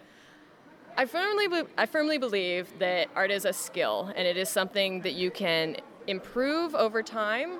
I 0.97 1.05
firmly, 1.05 1.47
I 1.77 1.85
firmly 1.85 2.17
believe 2.17 2.67
that 2.79 3.09
art 3.15 3.31
is 3.31 3.45
a 3.45 3.53
skill 3.53 4.11
and 4.15 4.27
it 4.27 4.37
is 4.37 4.49
something 4.49 5.01
that 5.01 5.13
you 5.13 5.31
can 5.31 5.77
improve 6.07 6.75
over 6.75 7.01
time. 7.01 7.59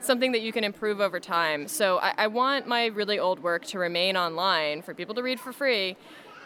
Something 0.00 0.32
that 0.32 0.42
you 0.42 0.52
can 0.52 0.62
improve 0.62 1.00
over 1.00 1.18
time. 1.18 1.66
So 1.66 1.98
I, 1.98 2.14
I 2.18 2.26
want 2.28 2.66
my 2.66 2.86
really 2.86 3.18
old 3.18 3.40
work 3.40 3.64
to 3.66 3.78
remain 3.78 4.16
online 4.16 4.82
for 4.82 4.94
people 4.94 5.14
to 5.14 5.22
read 5.22 5.40
for 5.40 5.52
free 5.52 5.96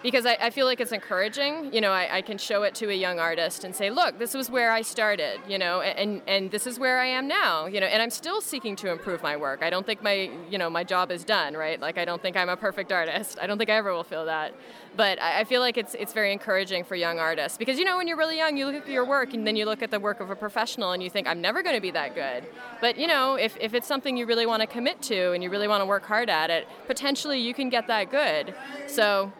because 0.02 0.26
I, 0.26 0.37
I, 0.40 0.50
feel 0.50 0.66
like 0.66 0.80
it's 0.80 0.92
encouraging. 0.92 1.73
You 1.73 1.80
know, 1.80 1.92
I, 1.92 2.16
I, 2.16 2.23
can 2.23 2.38
show 2.38 2.62
it 2.64 2.75
to 2.76 2.90
a 2.90 2.94
young 2.94 3.18
artist 3.18 3.64
and 3.64 3.75
say, 3.75 3.90
look, 3.90 4.18
this 4.18 4.35
was 4.35 4.50
where 4.50 4.73
I 4.73 4.82
started, 4.82 5.40
you 5.49 5.59
know, 5.59 5.80
and, 5.80 6.23
and 6.26 6.50
this 6.50 6.66
is 6.66 6.78
where 6.78 6.99
I 6.99 7.06
am 7.06 7.28
now, 7.28 7.66
you 7.66 7.80
know, 7.80 7.87
and 7.87 8.02
I'm 8.02 8.11
still 8.11 8.40
seeking 8.40 8.76
to 8.76 8.90
improve 8.90 9.23
my 9.23 9.37
work. 9.37 9.62
I 9.62 9.71
don't 9.71 9.87
think 9.87 10.02
my, 10.02 10.30
you 10.50 10.58
know, 10.58 10.69
my 10.69 10.84
job 10.84 11.10
is 11.10 11.25
done, 11.25 11.54
right? 11.54 11.80
Like, 11.80 11.99
I 11.99 12.04
don't 12.04 12.21
think 12.21 12.36
I'm 12.36 12.49
a 12.49 12.56
perfect 12.56 12.93
artist. 12.93 13.38
I 13.41 13.47
don't 13.47 13.58
think 13.58 13.71
I 13.71 13.75
ever 13.75 13.93
will 13.93 14.04
feel 14.04 14.26
that. 14.26 14.54
But 14.97 15.21
I, 15.23 15.41
I 15.41 15.45
feel 15.45 15.60
like 15.60 15.78
it's, 15.78 15.95
it's 15.95 16.12
very 16.12 16.32
encouraging 16.32 16.84
for 16.84 16.97
young 16.97 17.19
artists 17.19 17.56
because, 17.56 17.78
you 17.78 17.84
know, 17.84 17.97
when 17.97 18.08
you're 18.08 18.17
really 18.17 18.36
young, 18.36 18.56
you 18.56 18.67
look 18.67 18.75
at 18.75 18.88
your 18.88 19.04
work 19.04 19.32
and 19.34 19.47
then 19.47 19.56
you 19.56 19.65
look 19.65 19.82
at 19.82 19.91
the 19.91 20.00
work 20.00 20.21
of 20.21 20.30
a 20.30 20.36
professional 20.36 20.93
and 20.93 21.02
you 21.02 21.10
think, 21.10 21.26
I'm 21.26 21.41
never 21.41 21.62
going 21.62 21.76
to 21.76 21.80
be 21.80 21.93
that 21.93 22.15
good. 22.15 22.45
But, 22.80 22.99
you 22.99 23.06
know, 23.06 23.34
if, 23.34 23.56
if 23.60 23.75
it's 23.75 23.86
something 23.86 24.17
you 24.17 24.26
really 24.26 24.47
want 24.47 24.60
to 24.60 24.67
commit 24.67 25.00
to 25.02 25.32
and 25.32 25.43
you 25.43 25.50
really 25.50 25.69
want 25.69 25.80
to 25.80 25.86
work 25.86 26.04
hard 26.04 26.28
at 26.28 26.50
it, 26.50 26.67
potentially 26.86 27.41
you 27.41 27.54
can 27.54 27.69
get 27.69 27.86
that 27.86 28.10
good. 28.10 28.54
So, 28.86 29.32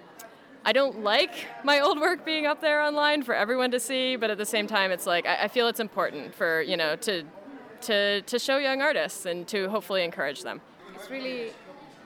I 0.64 0.72
don't 0.72 1.03
like 1.03 1.46
my 1.64 1.81
old 1.81 2.01
work 2.01 2.25
being 2.25 2.46
up 2.46 2.61
there 2.61 2.81
online 2.83 3.22
for 3.22 3.35
everyone 3.35 3.70
to 3.72 3.81
see, 3.81 4.16
but 4.16 4.31
at 4.31 4.38
the 4.38 4.46
same 4.46 4.66
time, 4.66 4.92
it's 4.92 5.07
like 5.07 5.27
I, 5.27 5.44
I 5.44 5.48
feel 5.48 5.66
it's 5.68 5.81
important 5.81 6.35
for 6.35 6.62
you 6.62 6.77
know 6.77 6.96
to 6.96 7.25
to 7.83 8.22
to 8.22 8.38
show 8.38 8.59
young 8.59 8.81
artists 8.81 9.27
and 9.27 9.46
to 9.48 9.68
hopefully 9.68 10.05
encourage 10.05 10.42
them. 10.42 10.61
It's 10.94 11.11
really 11.11 11.53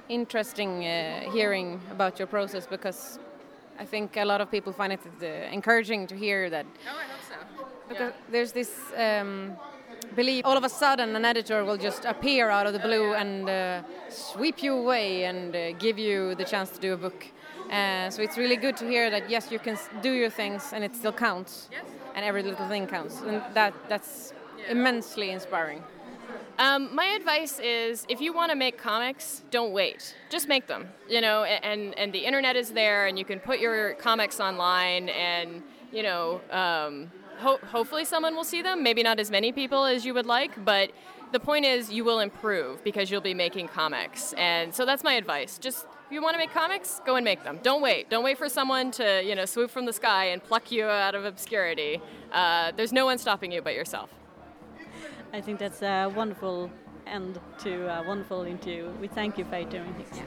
interesting 0.09 0.87
uh, 0.87 1.31
hearing 1.33 1.81
about 1.90 2.19
your 2.19 2.29
process 2.29 2.66
because 2.66 3.19
I 3.79 3.85
think 3.85 4.16
a 4.16 4.25
lot 4.25 4.40
of 4.40 4.51
people 4.51 4.73
find 4.73 4.92
it 4.92 5.01
uh, 5.23 5.27
encouraging 5.53 6.07
to 6.07 6.16
hear 6.16 6.49
that. 6.49 6.64
Oh, 6.88 6.99
I 6.99 7.05
hope 7.05 7.23
so. 7.29 7.66
Because 7.88 8.12
yeah. 8.12 8.31
there's 8.31 8.53
this. 8.53 8.73
Um, 8.97 9.57
believe 10.14 10.45
all 10.45 10.57
of 10.57 10.64
a 10.64 10.69
sudden 10.69 11.16
an 11.16 11.25
editor 11.25 11.64
will 11.64 11.77
just 11.77 12.05
appear 12.05 12.51
out 12.51 12.66
of 12.66 12.73
the 12.73 12.79
blue 12.79 13.14
and 13.14 13.49
uh, 13.49 13.83
sweep 14.09 14.62
you 14.62 14.75
away 14.75 15.25
and 15.25 15.55
uh, 15.55 15.73
give 15.73 15.99
you 15.99 16.35
the 16.35 16.45
chance 16.45 16.71
to 16.71 16.81
do 16.81 16.92
a 16.92 16.97
book 16.97 17.27
uh, 17.71 18.11
so 18.11 18.23
it's 18.23 18.38
really 18.38 18.57
good 18.57 18.77
to 18.77 18.88
hear 18.88 19.11
that 19.11 19.29
yes, 19.29 19.51
you 19.51 19.59
can 19.59 19.77
do 20.01 20.12
your 20.12 20.31
things 20.31 20.73
and 20.73 20.85
it 20.85 20.95
still 20.95 21.12
counts, 21.12 21.69
yes. 21.73 21.85
and 22.14 22.25
every 22.25 22.42
little 22.42 22.69
thing 22.69 22.87
counts, 22.87 23.23
and 23.23 23.42
that 23.55 23.75
that's 23.88 24.33
yeah. 24.59 24.73
immensely 24.73 25.31
inspiring. 25.31 25.83
Um, 26.59 26.95
my 26.95 27.07
advice 27.07 27.59
is 27.59 28.07
if 28.09 28.21
you 28.21 28.33
want 28.33 28.51
to 28.51 28.57
make 28.57 28.79
comics, 28.79 29.42
don't 29.51 29.73
wait. 29.73 30.14
Just 30.31 30.49
make 30.49 30.69
them. 30.69 30.88
You 31.09 31.21
know, 31.21 31.45
and 31.45 31.99
and 31.99 32.12
the 32.12 32.25
internet 32.25 32.55
is 32.57 32.71
there, 32.71 33.07
and 33.07 33.19
you 33.19 33.25
can 33.25 33.40
put 33.40 33.59
your 33.59 33.95
comics 33.95 34.38
online, 34.38 35.09
and 35.09 35.62
you 35.92 36.05
know, 36.05 36.40
um, 36.51 37.11
ho- 37.38 37.61
hopefully 37.70 38.05
someone 38.05 38.35
will 38.35 38.44
see 38.44 38.62
them. 38.62 38.83
Maybe 38.83 39.03
not 39.03 39.18
as 39.18 39.31
many 39.31 39.53
people 39.53 39.85
as 39.85 40.05
you 40.05 40.14
would 40.14 40.27
like, 40.27 40.64
but 40.64 40.90
the 41.33 41.40
point 41.40 41.64
is 41.64 41.90
you 41.90 42.05
will 42.05 42.20
improve 42.20 42.83
because 42.85 43.11
you'll 43.11 43.20
be 43.20 43.35
making 43.35 43.68
comics. 43.68 44.33
And 44.35 44.75
so 44.75 44.85
that's 44.87 45.05
my 45.05 45.14
advice. 45.14 45.59
Just 45.59 45.87
if 46.07 46.12
you 46.12 46.22
want 46.22 46.35
to 46.35 46.38
make 46.38 46.53
comics, 46.53 47.01
go 47.05 47.16
and 47.16 47.25
make 47.25 47.42
them. 47.42 47.59
Don't 47.62 47.83
wait. 47.83 48.09
Don't 48.09 48.22
wait 48.22 48.38
for 48.38 48.49
someone 48.49 48.92
to, 48.92 49.22
you 49.25 49.35
know, 49.35 49.44
swoop 49.44 49.70
from 49.70 49.87
the 49.87 49.92
sky 49.92 50.27
and 50.27 50.42
pluck 50.42 50.70
you 50.70 50.85
out 50.85 51.14
of 51.14 51.25
obscurity. 51.25 52.01
Uh, 52.33 52.70
there's 52.77 52.92
no 52.92 53.05
one 53.05 53.18
stopping 53.18 53.51
you 53.51 53.61
but 53.61 53.75
yourself. 53.75 54.11
I 55.33 55.40
think 55.40 55.59
that's 55.59 55.83
a 55.83 56.07
wonderful 56.14 56.70
end 57.07 57.40
to 57.59 57.87
a 57.88 58.03
wonderful 58.07 58.42
interview. 58.42 58.90
We 59.01 59.09
thank 59.09 59.37
you, 59.37 59.44
Faith 59.44 59.75
Erin 59.75 59.94
Hicks. 59.94 60.20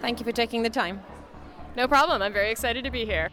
Thank 0.00 0.18
you 0.18 0.24
for 0.24 0.32
taking 0.32 0.62
the 0.62 0.70
time. 0.70 1.02
No 1.76 1.86
problem. 1.86 2.22
I'm 2.22 2.32
very 2.32 2.50
excited 2.50 2.84
to 2.84 2.90
be 2.90 3.04
here. 3.04 3.28